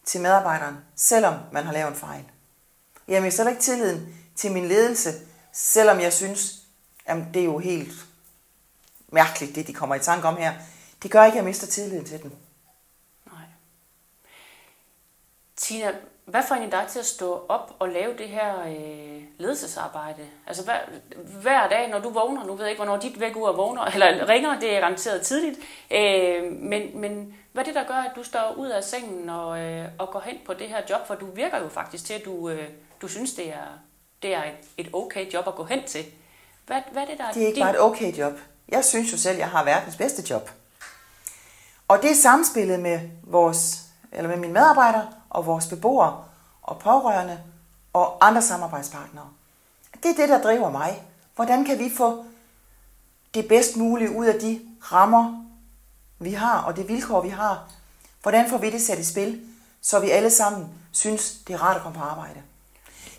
til 0.05 0.21
medarbejderen, 0.21 0.77
selvom 0.97 1.35
man 1.53 1.65
har 1.65 1.73
lavet 1.73 1.89
en 1.89 1.97
fejl. 1.97 2.25
Jeg 3.09 3.23
mister 3.23 3.49
ikke 3.49 3.63
tilliden 3.63 4.17
til 4.37 4.53
min 4.53 4.69
ledelse, 4.69 5.11
selvom 5.53 6.01
jeg 6.01 6.13
synes, 6.13 6.63
at 7.07 7.17
det 7.35 7.41
er 7.41 7.45
jo 7.45 7.59
helt 7.59 7.93
mærkeligt, 9.09 9.55
det 9.55 9.67
de 9.67 9.75
kommer 9.75 9.95
i 9.95 10.01
tanke 10.01 10.29
om 10.29 10.37
her. 10.37 10.55
Det 11.03 11.11
gør 11.11 11.25
ikke, 11.25 11.35
at 11.35 11.37
jeg 11.37 11.45
mister 11.45 11.67
tilliden 11.67 12.05
til 12.05 12.23
dem. 12.23 12.33
Nej. 13.27 13.45
Tina, 15.57 15.93
hvad 16.33 16.43
får 16.49 16.55
egentlig 16.55 16.73
dig 16.73 16.87
til 16.91 16.99
at 16.99 17.07
stå 17.07 17.47
op 17.49 17.77
og 17.79 17.89
lave 17.89 18.17
det 18.19 18.29
her 18.29 18.61
øh, 18.61 19.23
ledelsesarbejde? 19.39 20.23
Altså 20.47 20.65
hver, 20.65 20.79
hver 21.43 21.69
dag, 21.69 21.91
når 21.91 21.99
du 21.99 22.11
vågner, 22.11 22.45
nu 22.47 22.55
ved 22.55 22.65
jeg 22.65 22.71
ikke, 22.71 22.83
hvornår 22.83 23.01
dit 23.01 23.21
væk 23.21 23.37
er 23.37 23.53
vågner, 23.53 23.83
eller 23.95 24.29
ringer, 24.29 24.61
det 24.61 24.77
er 24.77 24.81
garanteret 24.81 25.23
tidligt, 25.23 25.59
øh, 25.91 26.53
men, 26.53 27.01
men 27.01 27.35
hvad 27.53 27.63
er 27.63 27.67
det, 27.67 27.75
der 27.75 27.87
gør, 27.87 27.95
at 27.95 28.13
du 28.17 28.23
står 28.23 28.55
ud 28.57 28.69
af 28.69 28.85
sengen 28.85 29.31
og, 29.31 29.61
øh, 29.61 29.89
og 29.99 30.11
går 30.11 30.21
hen 30.21 30.37
på 30.47 30.55
det 30.55 30.69
her 30.69 30.81
job? 30.91 31.07
For 31.07 31.15
du 31.15 31.27
virker 31.27 31.59
jo 31.59 31.69
faktisk 31.69 32.05
til, 32.05 32.15
at 32.15 32.25
du, 32.25 32.49
øh, 32.49 32.69
du 33.03 33.09
synes, 33.09 33.35
det 33.35 33.49
er, 33.49 33.79
det 34.23 34.35
er 34.35 34.43
et, 34.77 34.91
okay 34.93 35.33
job 35.33 35.49
at 35.49 35.55
gå 35.55 35.65
hen 35.65 35.85
til. 35.87 36.05
Hvad, 36.67 36.81
hvad 36.93 37.03
er 37.03 37.07
det, 37.07 37.19
der 37.19 37.25
er 37.25 37.33
Det 37.33 37.43
er 37.43 37.47
ikke 37.47 37.57
din... 37.57 37.63
bare 37.63 37.75
et 37.75 37.81
okay 37.81 38.13
job. 38.13 38.33
Jeg 38.69 38.85
synes 38.85 39.13
jo 39.13 39.19
selv, 39.19 39.39
jeg 39.39 39.49
har 39.49 39.65
verdens 39.65 39.97
bedste 39.97 40.23
job. 40.31 40.51
Og 41.89 42.03
det 42.03 42.11
er 42.11 42.15
samspillet 42.15 42.81
med 42.81 43.01
vores, 43.23 43.83
eller 44.13 44.29
med 44.29 44.37
mine 44.37 44.53
medarbejdere, 44.53 45.09
og 45.33 45.47
vores 45.47 45.67
beboere 45.67 46.25
og 46.63 46.79
pårørende 46.79 47.43
og 47.93 48.27
andre 48.27 48.43
samarbejdspartnere. 48.43 49.29
Det 50.03 50.11
er 50.11 50.15
det, 50.15 50.29
der 50.29 50.43
driver 50.43 50.71
mig. 50.71 51.03
Hvordan 51.35 51.65
kan 51.65 51.79
vi 51.79 51.93
få 51.97 52.25
det 53.35 53.49
bedst 53.49 53.77
mulige 53.77 54.17
ud 54.17 54.27
af 54.27 54.41
de 54.41 54.61
rammer, 54.93 55.45
vi 56.19 56.33
har, 56.33 56.63
og 56.63 56.77
det 56.77 56.89
vilkår, 56.89 57.21
vi 57.21 57.29
har? 57.29 57.71
Hvordan 58.23 58.51
får 58.51 58.59
vi 58.59 58.71
det 58.71 58.83
sat 58.83 58.99
i 58.99 59.05
spil, 59.05 59.47
så 59.81 60.01
vi 60.01 60.11
alle 60.11 60.31
sammen 60.31 60.69
synes, 60.93 61.33
det 61.47 61.55
er 61.55 61.63
rart 61.63 61.77
at 61.77 61.83
komme 61.83 61.99
på 61.99 62.05
arbejde? 62.05 62.43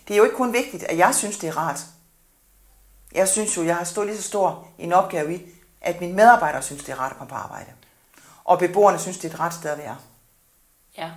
Det 0.08 0.14
er 0.14 0.18
jo 0.18 0.24
ikke 0.24 0.36
kun 0.36 0.52
vigtigt, 0.52 0.82
at 0.82 0.98
jeg 0.98 1.14
synes, 1.14 1.38
det 1.38 1.48
er 1.48 1.56
rart. 1.56 1.86
Jeg 3.14 3.28
synes 3.28 3.56
jo, 3.56 3.64
jeg 3.64 3.76
har 3.76 3.84
stået 3.84 4.06
lige 4.06 4.16
så 4.16 4.22
stor 4.22 4.68
en 4.78 4.92
opgave 4.92 5.34
i, 5.34 5.42
at 5.80 6.00
mine 6.00 6.12
medarbejdere 6.12 6.62
synes, 6.62 6.84
det 6.84 6.92
er 6.92 7.00
rart 7.00 7.12
at 7.12 7.18
komme 7.18 7.30
på 7.30 7.36
arbejde. 7.36 7.70
Og 8.44 8.58
beboerne 8.58 8.98
synes, 8.98 9.18
det 9.18 9.30
er 9.30 9.34
et 9.34 9.40
ret 9.40 9.54
sted 9.54 9.70
at 9.70 9.78
være. 9.78 9.96
Ja, 10.98 11.10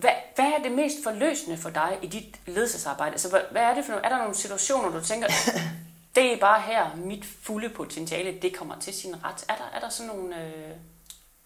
hvad, 0.00 0.10
hvad 0.34 0.44
er 0.44 0.62
det 0.62 0.72
mest 0.72 0.96
forløsende 1.04 1.58
for 1.58 1.70
dig 1.70 1.98
i 2.02 2.06
dit 2.06 2.40
ledelsesarbejde? 2.46 3.12
Altså, 3.12 3.28
hvad, 3.28 3.40
hvad 3.50 3.62
er 3.62 3.74
det 3.74 3.84
for 3.84 3.92
er 3.92 4.08
der 4.08 4.18
nogle 4.18 4.34
situationer, 4.34 4.90
du 4.90 5.04
tænker, 5.04 5.28
det 6.16 6.32
er 6.32 6.40
bare 6.40 6.60
her, 6.60 6.96
mit 6.96 7.24
fulde 7.42 7.68
potentiale, 7.68 8.38
det 8.42 8.56
kommer 8.56 8.74
til 8.80 8.94
sin 8.94 9.14
ret? 9.24 9.44
Er 9.48 9.54
der, 9.54 9.70
er 9.74 9.80
der 9.80 9.88
sådan 9.88 10.12
nogle, 10.16 10.36
øh, 10.36 10.70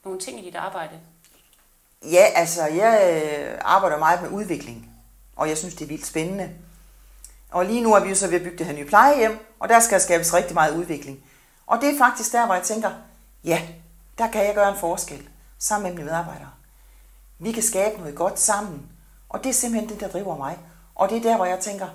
nogle 0.05 0.21
ting 0.21 0.41
i 0.41 0.45
dit 0.45 0.57
arbejde? 0.57 0.93
Ja, 2.03 2.25
altså, 2.35 2.67
jeg 2.67 3.23
øh, 3.25 3.59
arbejder 3.65 3.99
meget 3.99 4.23
med 4.23 4.31
udvikling, 4.31 4.91
og 5.37 5.49
jeg 5.49 5.59
synes, 5.59 5.75
det 5.75 5.85
er 5.85 5.89
vildt 5.89 6.07
spændende. 6.07 6.51
Og 7.51 7.67
lige 7.67 7.81
nu 7.81 7.95
er 7.95 8.01
vi 8.01 8.09
jo 8.09 8.15
så 8.15 8.27
ved 8.29 8.37
at 8.37 8.43
bygge 8.43 8.59
det 8.59 8.67
her 8.67 8.75
nye 8.75 8.87
plejehjem, 8.87 9.39
og 9.61 9.69
der 9.69 9.81
skal 9.81 10.01
skabes 10.01 10.35
rigtig 10.35 10.55
meget 10.55 10.77
udvikling. 10.77 11.25
Og 11.67 11.81
det 11.81 11.95
er 11.95 11.99
faktisk 11.99 12.33
der, 12.33 12.47
hvor 12.47 12.55
jeg 12.55 12.63
tænker, 12.63 12.91
ja, 13.45 13.63
der 14.19 14.31
kan 14.31 14.45
jeg 14.45 14.55
gøre 14.55 14.69
en 14.69 14.79
forskel 14.79 15.29
sammen 15.59 15.91
med 15.91 15.97
mine 15.97 16.05
medarbejdere. 16.05 16.51
Vi 17.39 17.53
kan 17.53 17.63
skabe 17.63 17.99
noget 17.99 18.15
godt 18.15 18.41
sammen. 18.41 18.89
Og 19.29 19.45
det 19.45 19.51
er 19.51 19.55
simpelthen 19.55 19.91
det, 19.91 20.01
der 20.01 20.09
driver 20.09 20.37
mig. 20.37 20.59
Og 20.95 21.11
det 21.11 21.17
er 21.17 21.23
der, 21.23 21.37
hvor 21.37 21.45
jeg 21.45 21.61
tænker, 21.61 21.89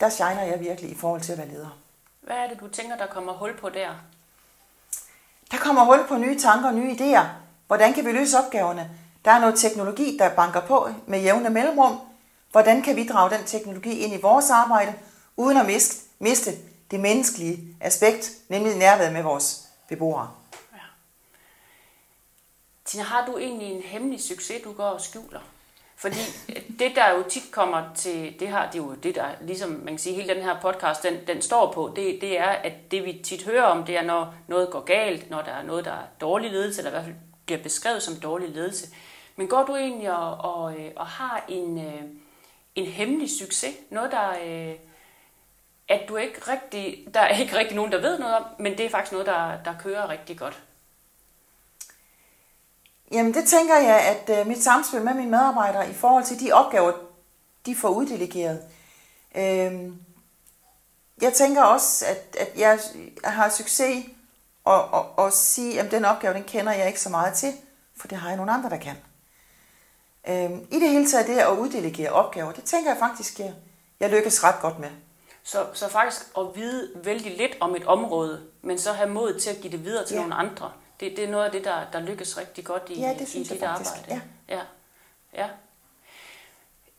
der 0.00 0.08
shiner 0.08 0.42
jeg 0.42 0.60
virkelig 0.60 0.90
i 0.90 0.94
forhold 0.94 1.20
til 1.20 1.32
at 1.32 1.38
være 1.38 1.48
leder. 1.48 1.78
Hvad 2.20 2.36
er 2.36 2.48
det, 2.48 2.60
du 2.60 2.68
tænker, 2.68 2.96
der 2.96 3.06
kommer 3.06 3.32
hul 3.32 3.56
på 3.60 3.68
der? 3.68 3.88
Der 5.50 5.56
kommer 5.56 5.84
hul 5.84 6.06
på 6.08 6.16
nye 6.16 6.38
tanker 6.38 6.68
og 6.68 6.74
nye 6.74 6.92
idéer. 6.92 7.24
Hvordan 7.66 7.92
kan 7.92 8.06
vi 8.06 8.12
løse 8.12 8.38
opgaverne? 8.38 8.90
Der 9.24 9.30
er 9.30 9.40
noget 9.40 9.58
teknologi, 9.58 10.16
der 10.18 10.34
banker 10.34 10.60
på 10.60 10.88
med 11.06 11.20
jævne 11.20 11.50
mellemrum. 11.50 12.00
Hvordan 12.50 12.82
kan 12.82 12.96
vi 12.96 13.06
drage 13.06 13.36
den 13.36 13.44
teknologi 13.46 13.98
ind 13.98 14.14
i 14.14 14.20
vores 14.20 14.50
arbejde, 14.50 14.94
uden 15.36 15.56
at 15.56 15.66
miste, 16.18 16.52
det 16.90 17.00
menneskelige 17.00 17.76
aspekt, 17.80 18.30
nemlig 18.48 18.76
nærværet 18.76 19.12
med 19.12 19.22
vores 19.22 19.68
beboere? 19.88 20.30
Ja. 22.86 22.90
Tina, 22.90 23.02
har 23.02 23.26
du 23.26 23.38
egentlig 23.38 23.72
en 23.72 23.82
hemmelig 23.82 24.22
succes, 24.22 24.62
du 24.62 24.72
går 24.72 24.84
og 24.84 25.00
skjuler? 25.00 25.40
Fordi 25.96 26.16
det, 26.78 26.92
der 26.94 27.10
jo 27.10 27.24
tit 27.28 27.52
kommer 27.52 27.84
til 27.94 28.40
det 28.40 28.48
her, 28.48 28.70
det 28.70 28.78
er 28.78 28.84
jo 28.84 28.94
det, 28.94 29.14
der 29.14 29.26
ligesom, 29.40 29.70
man 29.70 29.86
kan 29.86 29.98
sige, 29.98 30.14
hele 30.14 30.34
den 30.34 30.42
her 30.42 30.60
podcast, 30.60 31.02
den, 31.02 31.26
den 31.26 31.42
står 31.42 31.72
på, 31.72 31.92
det, 31.96 32.20
det 32.20 32.38
er, 32.38 32.48
at 32.48 32.90
det 32.90 33.04
vi 33.04 33.20
tit 33.24 33.44
hører 33.44 33.62
om, 33.62 33.84
det 33.84 33.96
er, 33.96 34.02
når 34.02 34.34
noget 34.48 34.70
går 34.70 34.80
galt, 34.80 35.30
når 35.30 35.42
der 35.42 35.52
er 35.52 35.62
noget, 35.62 35.84
der 35.84 35.92
er 35.92 36.04
dårlig 36.20 36.50
ledelse, 36.50 36.80
eller 36.80 36.90
i 36.90 36.94
hvert 36.94 37.04
fald 37.04 37.14
bliver 37.46 37.62
beskrevet 37.62 38.02
som 38.02 38.14
dårlig 38.16 38.48
ledelse. 38.48 38.86
Men 39.36 39.48
går 39.48 39.64
du 39.64 39.76
egentlig 39.76 40.16
og, 40.16 40.54
og, 40.54 40.74
øh, 40.80 40.90
og 40.96 41.06
har 41.06 41.44
en, 41.48 41.78
øh, 41.86 42.02
en 42.74 42.86
hemmelig 42.86 43.30
succes? 43.38 43.74
Noget, 43.90 44.10
der, 44.10 44.30
øh, 44.44 44.74
at 45.88 46.08
du 46.08 46.16
ikke 46.16 46.40
rigtig, 46.52 47.06
der 47.14 47.20
er 47.20 47.38
ikke 47.38 47.58
rigtig 47.58 47.76
nogen, 47.76 47.92
der 47.92 48.00
ved 48.00 48.18
noget 48.18 48.34
om, 48.36 48.44
men 48.58 48.78
det 48.78 48.86
er 48.86 48.90
faktisk 48.90 49.12
noget, 49.12 49.26
der, 49.26 49.52
der 49.64 49.74
kører 49.78 50.08
rigtig 50.08 50.38
godt. 50.38 50.62
Jamen 53.12 53.34
det 53.34 53.48
tænker 53.48 53.76
jeg, 53.76 54.00
at 54.00 54.40
øh, 54.40 54.46
mit 54.46 54.62
samspil 54.62 55.02
med 55.02 55.14
mine 55.14 55.30
medarbejdere 55.30 55.90
i 55.90 55.94
forhold 55.94 56.24
til 56.24 56.40
de 56.40 56.52
opgaver, 56.52 56.92
de 57.66 57.76
får 57.76 57.88
uddelegeret. 57.88 58.62
Øh, 59.36 59.92
jeg 61.22 61.32
tænker 61.32 61.62
også, 61.62 62.06
at, 62.06 62.36
at 62.40 62.58
jeg 62.58 62.78
har 63.24 63.48
succes 63.48 64.04
og, 64.64 64.84
og, 64.84 65.18
og 65.18 65.32
sige, 65.32 65.80
at 65.80 65.90
den 65.90 66.04
opgave, 66.04 66.34
den 66.34 66.44
kender 66.44 66.72
jeg 66.72 66.86
ikke 66.86 67.00
så 67.00 67.08
meget 67.08 67.34
til, 67.34 67.52
for 67.96 68.08
det 68.08 68.18
har 68.18 68.28
jeg 68.28 68.36
nogle 68.36 68.52
andre, 68.52 68.70
der 68.70 68.76
kan. 68.76 68.96
Øh, 70.28 70.50
I 70.70 70.80
det 70.80 70.90
hele 70.90 71.10
taget 71.10 71.26
det 71.26 71.38
at 71.38 71.58
uddelegere 71.58 72.10
opgaver, 72.10 72.52
det 72.52 72.64
tænker 72.64 72.90
jeg 72.90 72.98
faktisk, 72.98 73.38
jeg, 73.38 73.54
jeg 74.00 74.10
lykkes 74.10 74.44
ret 74.44 74.60
godt 74.60 74.78
med. 74.78 74.90
Så, 75.42 75.66
så 75.72 75.88
faktisk 75.88 76.22
at 76.38 76.46
vide 76.54 76.90
vældig 77.04 77.36
lidt 77.36 77.56
om 77.60 77.76
et 77.76 77.84
område, 77.84 78.42
men 78.62 78.78
så 78.78 78.92
have 78.92 79.10
mod 79.10 79.40
til 79.40 79.50
at 79.50 79.56
give 79.60 79.72
det 79.72 79.84
videre 79.84 80.06
til 80.06 80.14
ja. 80.14 80.20
nogle 80.20 80.34
andre. 80.34 80.72
Det, 81.00 81.16
det 81.16 81.24
er 81.24 81.30
noget 81.30 81.44
af 81.44 81.50
det, 81.52 81.64
der, 81.64 81.90
der 81.92 82.00
lykkes 82.00 82.38
rigtig 82.38 82.64
godt 82.64 82.82
i, 82.90 83.00
ja, 83.00 83.14
det 83.18 83.34
i 83.34 83.42
dit 83.42 83.62
arbejde. 83.62 84.04
Ja. 84.08 84.20
ja. 84.48 84.62
ja. 85.34 85.48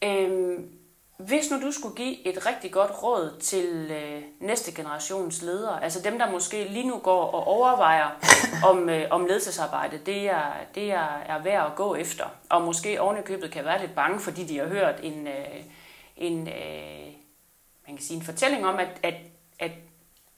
Øhm, 0.02 0.78
hvis 1.18 1.52
nu 1.52 1.62
du 1.62 1.72
skulle 1.72 1.96
give 1.96 2.28
et 2.28 2.46
rigtig 2.46 2.72
godt 2.72 3.04
råd 3.04 3.40
til 3.40 3.92
øh, 3.92 4.22
næste 4.40 4.72
generations 4.72 5.42
ledere, 5.42 5.84
altså 5.84 6.02
dem, 6.02 6.20
der 6.20 6.32
måske 6.32 6.64
lige 6.64 6.88
nu 6.88 6.98
går 6.98 7.32
og 7.32 7.48
overvejer, 7.48 8.10
om, 8.70 8.90
øh, 8.90 9.08
om 9.12 9.26
ledelsesarbejde 9.26 10.00
det 10.06 10.30
er, 10.30 10.54
det 10.76 10.92
er, 10.92 11.18
er 11.18 11.42
værd 11.42 11.66
at 11.66 11.76
gå 11.76 11.96
efter, 11.96 12.26
og 12.50 12.62
måske 12.62 13.02
ovenikøbet 13.02 13.52
kan 13.52 13.66
være 13.66 13.82
lidt 13.82 13.96
bange, 13.96 14.20
fordi 14.20 14.44
de 14.44 14.58
har 14.58 14.68
hørt 14.68 15.00
en, 15.04 15.28
øh, 15.28 15.64
en, 16.18 16.48
øh, 16.48 17.14
man 17.88 17.96
kan 17.98 18.06
sige 18.06 18.18
en 18.18 18.26
fortælling 18.26 18.66
om, 18.66 18.80
at, 18.80 19.00
at, 19.04 19.16
at 19.60 19.72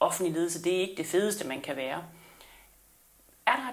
offentlig 0.00 0.34
ledelse 0.34 0.64
det 0.64 0.76
er 0.76 0.80
ikke 0.80 0.96
det 0.96 1.06
fedeste, 1.06 1.46
man 1.48 1.60
kan 1.60 1.76
være. 1.76 2.02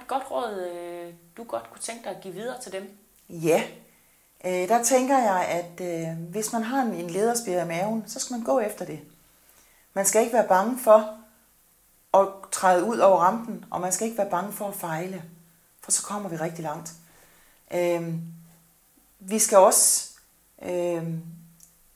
Et 0.08 0.10
godt 0.10 0.32
råd, 0.32 0.62
øh, 0.62 1.14
du 1.38 1.44
godt 1.44 1.70
kunne 1.72 1.82
tænke 1.82 2.04
dig 2.04 2.12
at 2.16 2.22
give 2.22 2.34
videre 2.34 2.62
til 2.62 2.72
dem? 2.72 2.98
Ja, 3.30 3.64
øh, 4.46 4.70
der 4.70 4.84
tænker 4.84 5.18
jeg, 5.18 5.46
at 5.48 5.82
øh, 5.82 6.18
hvis 6.30 6.54
man 6.54 6.64
har 6.64 6.82
en 6.82 7.10
lederspire 7.10 7.62
i 7.62 7.68
maven, 7.68 8.03
så 8.08 8.20
skal 8.20 8.34
man 8.34 8.44
gå 8.44 8.60
efter 8.60 8.86
det. 8.86 9.00
Man 9.94 10.05
skal 10.05 10.22
ikke 10.22 10.34
være 10.34 10.48
bange 10.48 10.79
for 10.79 11.18
at 12.14 12.27
træde 12.51 12.84
ud 12.84 12.98
over 12.98 13.20
rampen, 13.20 13.66
og 13.72 13.81
man 13.81 13.92
skal 13.92 14.08
ikke 14.08 14.18
være 14.18 14.29
bange 14.29 14.53
for 14.53 14.68
at 14.68 14.75
fejle, 14.75 15.24
for 15.81 15.92
så 15.92 16.03
kommer 16.03 16.29
vi 16.29 16.36
rigtig 16.36 16.64
langt. 16.64 16.94
Øh, 17.74 18.14
vi 19.20 19.40
skal 19.40 19.58
også 19.58 20.10
øh, 20.62 21.03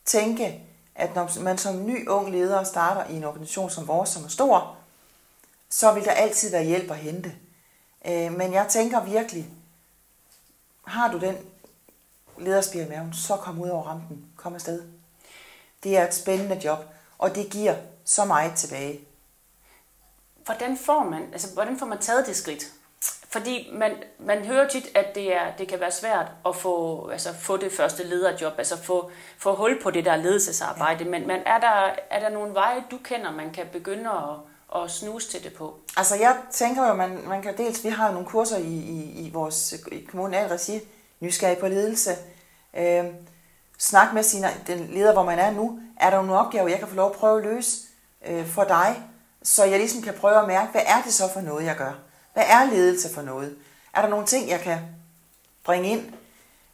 tænke, 0.04 0.62
at 0.94 1.14
når 1.14 1.40
man 1.40 1.58
som 1.58 1.86
ny 1.86 2.08
ung 2.08 2.30
leder 2.30 2.64
starter 2.64 3.10
i 3.10 3.16
en 3.16 3.24
organisation 3.24 3.70
som 3.70 3.88
vores, 3.88 4.10
som 4.10 4.24
er 4.24 4.28
stor, 4.28 4.76
så 5.68 5.92
vil 5.92 6.04
der 6.04 6.12
altid 6.12 6.50
være 6.50 6.64
hjælp 6.64 6.90
at 6.90 6.96
hente. 6.96 7.32
Øh, 8.06 8.32
men 8.32 8.52
jeg 8.52 8.66
tænker 8.68 9.04
virkelig, 9.04 9.50
har 10.86 11.12
du 11.12 11.18
den 11.18 11.36
lederspir 12.38 12.82
i 12.82 12.88
maven, 12.88 13.12
så 13.12 13.36
kom 13.36 13.60
ud 13.60 13.68
over 13.68 13.82
rampen. 13.82 14.24
Kom 14.36 14.54
afsted. 14.54 14.82
Det 15.82 15.96
er 15.96 16.06
et 16.06 16.14
spændende 16.14 16.60
job, 16.64 16.78
og 17.18 17.34
det 17.34 17.50
giver 17.50 17.74
så 18.04 18.24
meget 18.24 18.54
tilbage. 18.54 19.00
Hvordan 20.44 20.78
får 20.78 21.04
man, 21.04 21.22
altså, 21.32 21.54
hvordan 21.54 21.78
får 21.78 21.86
man 21.86 21.98
taget 21.98 22.26
det 22.26 22.36
skridt? 22.36 22.64
Fordi 23.28 23.70
man, 23.72 23.92
man 24.18 24.44
hører 24.44 24.68
tit, 24.68 24.88
at 24.94 25.14
det, 25.14 25.34
er, 25.34 25.56
det 25.56 25.68
kan 25.68 25.80
være 25.80 25.92
svært 25.92 26.30
at 26.46 26.56
få, 26.56 27.08
altså, 27.08 27.34
få 27.34 27.56
det 27.56 27.72
første 27.72 28.04
lederjob, 28.04 28.52
altså 28.58 28.82
få, 28.82 29.10
få 29.38 29.54
hul 29.54 29.82
på 29.82 29.90
det 29.90 30.04
der 30.04 30.16
ledelsesarbejde. 30.16 31.04
Ja. 31.04 31.10
Men, 31.10 31.26
men 31.26 31.40
er, 31.46 31.60
der, 31.60 31.94
er 32.10 32.20
der 32.20 32.28
nogle 32.28 32.54
veje, 32.54 32.84
du 32.90 32.98
kender, 32.98 33.30
man 33.30 33.52
kan 33.52 33.66
begynde 33.72 34.10
at, 34.10 34.51
at 34.76 34.90
snuse 34.90 35.30
til 35.30 35.44
det 35.44 35.54
på? 35.54 35.78
Altså 35.96 36.16
jeg 36.16 36.36
tænker 36.50 36.88
jo, 36.88 36.94
man, 36.94 37.18
man 37.26 37.42
kan 37.42 37.56
dels, 37.56 37.84
vi 37.84 37.88
har 37.88 38.06
jo 38.06 38.12
nogle 38.12 38.28
kurser 38.28 38.56
i, 38.56 38.74
i, 38.74 39.26
i 39.26 39.30
vores 39.30 39.74
i 39.92 40.00
kommunal 40.00 40.48
regi, 40.48 40.80
nysgerrig 41.20 41.58
på 41.58 41.68
ledelse, 41.68 42.10
øh, 42.76 43.04
snak 43.78 44.14
med 44.14 44.22
sine, 44.22 44.50
den 44.66 44.88
leder, 44.92 45.12
hvor 45.12 45.24
man 45.24 45.38
er 45.38 45.50
nu, 45.50 45.80
er 46.00 46.10
der 46.10 46.16
nogle 46.16 46.38
opgaver, 46.38 46.68
jeg 46.68 46.78
kan 46.78 46.88
få 46.88 46.94
lov 46.94 47.10
at 47.10 47.16
prøve 47.16 47.38
at 47.38 47.44
løse 47.44 47.76
øh, 48.26 48.46
for 48.46 48.64
dig, 48.64 49.02
så 49.42 49.64
jeg 49.64 49.78
ligesom 49.78 50.02
kan 50.02 50.14
prøve 50.14 50.40
at 50.40 50.46
mærke, 50.46 50.72
hvad 50.72 50.82
er 50.86 51.02
det 51.04 51.14
så 51.14 51.32
for 51.32 51.40
noget, 51.40 51.64
jeg 51.64 51.76
gør? 51.76 51.92
Hvad 52.32 52.44
er 52.46 52.64
ledelse 52.64 53.14
for 53.14 53.22
noget? 53.22 53.56
Er 53.94 54.02
der 54.02 54.08
nogle 54.08 54.26
ting, 54.26 54.48
jeg 54.48 54.60
kan 54.60 54.78
bringe 55.64 55.88
ind? 55.88 56.12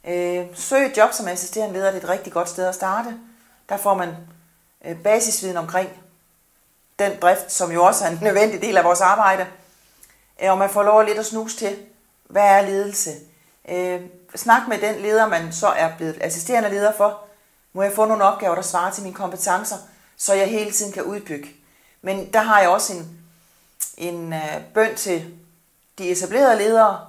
Øh, 0.07 0.47
søg 0.55 0.85
et 0.85 0.97
job 0.97 1.13
som 1.13 1.27
assisterende 1.27 1.73
leder, 1.73 1.91
det 1.91 1.99
er 1.99 2.03
et 2.03 2.09
rigtig 2.09 2.33
godt 2.33 2.49
sted 2.49 2.65
at 2.65 2.75
starte. 2.75 3.17
Der 3.69 3.77
får 3.77 3.93
man 3.93 4.09
øh, 4.85 5.03
basisviden 5.03 5.57
omkring 5.57 5.89
den 6.99 7.11
drift, 7.21 7.51
som 7.51 7.71
jo 7.71 7.83
også 7.83 8.05
er 8.05 8.09
en 8.09 8.19
nødvendig 8.21 8.61
del 8.61 8.77
af 8.77 8.83
vores 8.83 9.01
arbejde. 9.01 9.47
Øh, 10.43 10.51
og 10.51 10.57
man 10.57 10.69
får 10.69 10.83
lov 10.83 10.99
at 10.99 11.05
lidt 11.05 11.19
at 11.19 11.25
snuse 11.25 11.57
til, 11.57 11.77
hvad 12.29 12.43
er 12.43 12.61
ledelse? 12.61 13.11
Øh, 13.69 14.01
snak 14.35 14.67
med 14.67 14.77
den 14.77 14.95
leder, 15.01 15.27
man 15.27 15.53
så 15.53 15.67
er 15.67 15.97
blevet 15.97 16.17
assisterende 16.21 16.69
leder 16.69 16.91
for. 16.97 17.19
Må 17.73 17.83
jeg 17.83 17.93
få 17.93 18.05
nogle 18.05 18.23
opgaver, 18.23 18.55
der 18.55 18.61
svarer 18.61 18.91
til 18.91 19.03
mine 19.03 19.15
kompetencer, 19.15 19.75
så 20.17 20.33
jeg 20.33 20.47
hele 20.47 20.71
tiden 20.71 20.91
kan 20.91 21.03
udbygge. 21.03 21.49
Men 22.01 22.33
der 22.33 22.41
har 22.41 22.59
jeg 22.59 22.69
også 22.69 22.93
en, 22.93 23.19
en 23.97 24.33
øh, 24.33 24.61
bøn 24.73 24.95
til 24.95 25.33
de 25.97 26.09
etablerede 26.09 26.57
ledere. 26.57 26.99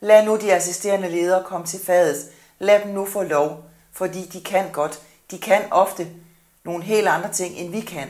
Lad 0.00 0.24
nu 0.24 0.36
de 0.36 0.52
assisterende 0.52 1.08
ledere 1.08 1.44
komme 1.44 1.66
til 1.66 1.80
fadet. 1.84 2.16
Lad 2.58 2.80
dem 2.80 2.90
nu 2.90 3.06
få 3.06 3.22
lov, 3.22 3.64
fordi 3.92 4.26
de 4.26 4.40
kan 4.40 4.72
godt. 4.72 5.00
De 5.30 5.38
kan 5.38 5.62
ofte 5.70 6.08
nogle 6.64 6.84
helt 6.84 7.08
andre 7.08 7.32
ting, 7.32 7.56
end 7.56 7.70
vi 7.70 7.80
kan 7.80 8.08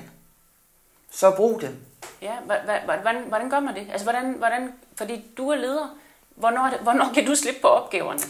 så 1.11 1.31
brug 1.31 1.61
dem. 1.61 1.85
Ja, 2.23 2.37
hvordan, 2.85 3.23
hvordan 3.29 3.51
gør 3.51 3.61
man 3.61 3.75
det? 3.75 3.87
Altså, 3.91 4.05
hvordan, 4.05 4.33
hvordan, 4.33 4.73
fordi 4.97 5.25
du 5.37 5.49
er 5.49 5.57
leder, 5.57 5.99
hvornår, 6.37 6.83
hvornår 6.83 7.11
kan 7.15 7.27
du 7.27 7.35
slippe 7.35 7.61
på 7.61 7.69
opgaverne? 7.69 8.21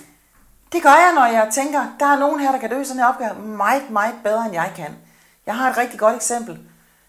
Det 0.73 0.83
gør 0.83 0.89
jeg, 0.89 1.13
når 1.15 1.25
jeg 1.25 1.49
tænker, 1.53 1.97
der 2.01 2.07
er 2.07 2.19
nogen 2.19 2.41
her, 2.41 2.53
der 2.53 2.59
kan 2.59 2.71
løse 2.71 2.89
sådan 2.89 3.01
en 3.01 3.07
opgave 3.07 3.35
meget, 3.35 3.91
meget 3.91 4.15
bedre, 4.25 4.45
end 4.45 4.55
jeg 4.55 4.73
kan. 4.77 4.97
Jeg 5.47 5.57
har 5.57 5.71
et 5.71 5.77
rigtig 5.77 5.99
godt 5.99 6.17
eksempel. 6.17 6.59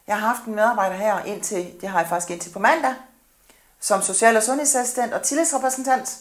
Jeg 0.07 0.19
har 0.19 0.27
haft 0.27 0.43
en 0.43 0.55
medarbejder 0.55 0.95
her 0.95 1.19
indtil, 1.23 1.73
det 1.81 1.89
har 1.89 1.99
jeg 1.99 2.09
faktisk 2.09 2.31
indtil 2.31 2.53
på 2.53 2.59
mandag, 2.59 2.93
som 3.79 4.01
social- 4.01 4.37
og 4.37 4.43
sundhedsassistent 4.43 5.13
og 5.13 5.21
tillidsrepræsentant. 5.21 6.17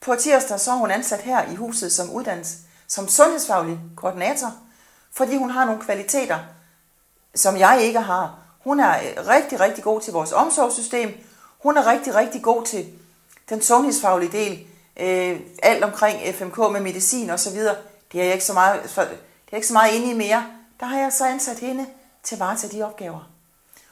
På 0.00 0.14
tirsdag 0.14 0.60
så 0.60 0.70
er 0.70 0.76
hun 0.76 0.90
ansat 0.90 1.20
her 1.20 1.42
i 1.52 1.54
huset 1.54 1.92
som 1.92 2.10
uddannelse, 2.10 2.58
som 2.88 3.08
sundhedsfaglig 3.08 3.78
koordinator, 3.96 4.52
fordi 5.12 5.36
hun 5.36 5.50
har 5.50 5.64
nogle 5.64 5.80
kvaliteter, 5.80 6.38
som 7.34 7.56
jeg 7.56 7.82
ikke 7.82 8.00
har. 8.00 8.38
Hun 8.64 8.80
er 8.80 8.98
øh, 8.98 9.26
rigtig, 9.26 9.60
rigtig 9.60 9.84
god 9.84 10.00
til 10.00 10.12
vores 10.12 10.32
omsorgssystem. 10.32 11.26
Hun 11.58 11.76
er 11.76 11.86
rigtig, 11.86 12.14
rigtig 12.14 12.42
god 12.42 12.64
til 12.64 12.86
den 13.48 13.62
sundhedsfaglige 13.62 14.32
del. 14.32 14.66
Øh, 14.96 15.40
alt 15.62 15.84
omkring 15.84 16.34
FMK 16.34 16.58
med 16.58 16.80
medicin 16.80 17.30
og 17.30 17.40
så 17.40 17.52
videre. 17.52 17.76
Det 18.12 18.20
er 18.20 18.24
jeg 18.24 18.32
ikke 18.32 18.44
så 18.44 18.52
meget, 18.52 18.90
for, 18.90 19.02
det 19.02 19.52
er 19.52 19.56
ikke 19.56 19.68
så 19.68 19.72
meget 19.72 19.94
inde 19.94 20.10
i 20.10 20.14
mere. 20.14 20.46
Der 20.80 20.86
har 20.86 20.98
jeg 20.98 21.12
så 21.12 21.26
ansat 21.26 21.58
hende 21.58 21.86
til 22.22 22.34
at 22.34 22.40
varetage 22.40 22.78
de 22.78 22.82
opgaver. 22.82 23.30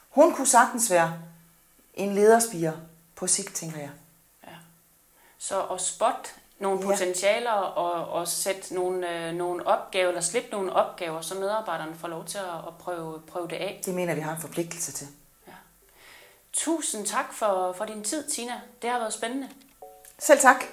Hun 0.09 0.33
kunne 0.33 0.47
sagtens 0.47 0.91
være 0.91 1.13
en 1.93 2.15
lederspire 2.15 2.73
på 3.15 3.27
sigt, 3.27 3.53
tænker 3.53 3.79
jeg. 3.79 3.89
Ja. 4.47 4.55
Så 5.37 5.61
at 5.61 5.81
spot 5.81 6.35
nogle 6.63 6.79
ja. 6.79 6.85
potentialer 6.85 7.51
og, 7.51 8.19
og 8.19 8.27
sætte 8.27 8.75
nogle, 8.75 9.27
øh, 9.27 9.33
nogle 9.33 9.67
opgaver, 9.67 10.07
eller 10.07 10.21
slippe 10.21 10.49
nogle 10.51 10.73
opgaver, 10.73 11.21
så 11.21 11.35
medarbejderne 11.35 11.95
får 11.95 12.07
lov 12.07 12.25
til 12.25 12.37
at, 12.37 12.67
at 12.67 12.77
prøve, 12.79 13.21
prøve 13.27 13.47
det 13.47 13.55
af. 13.55 13.81
Det 13.85 13.93
mener 13.95 14.15
vi 14.15 14.21
har 14.21 14.35
en 14.35 14.41
forpligtelse 14.41 14.91
til. 14.91 15.07
Ja. 15.47 15.53
Tusind 16.53 17.05
tak 17.05 17.33
for, 17.33 17.73
for 17.77 17.85
din 17.85 18.03
tid, 18.03 18.29
Tina. 18.29 18.61
Det 18.81 18.89
har 18.89 18.99
været 18.99 19.13
spændende. 19.13 19.49
Selv 20.19 20.39
tak. 20.39 20.63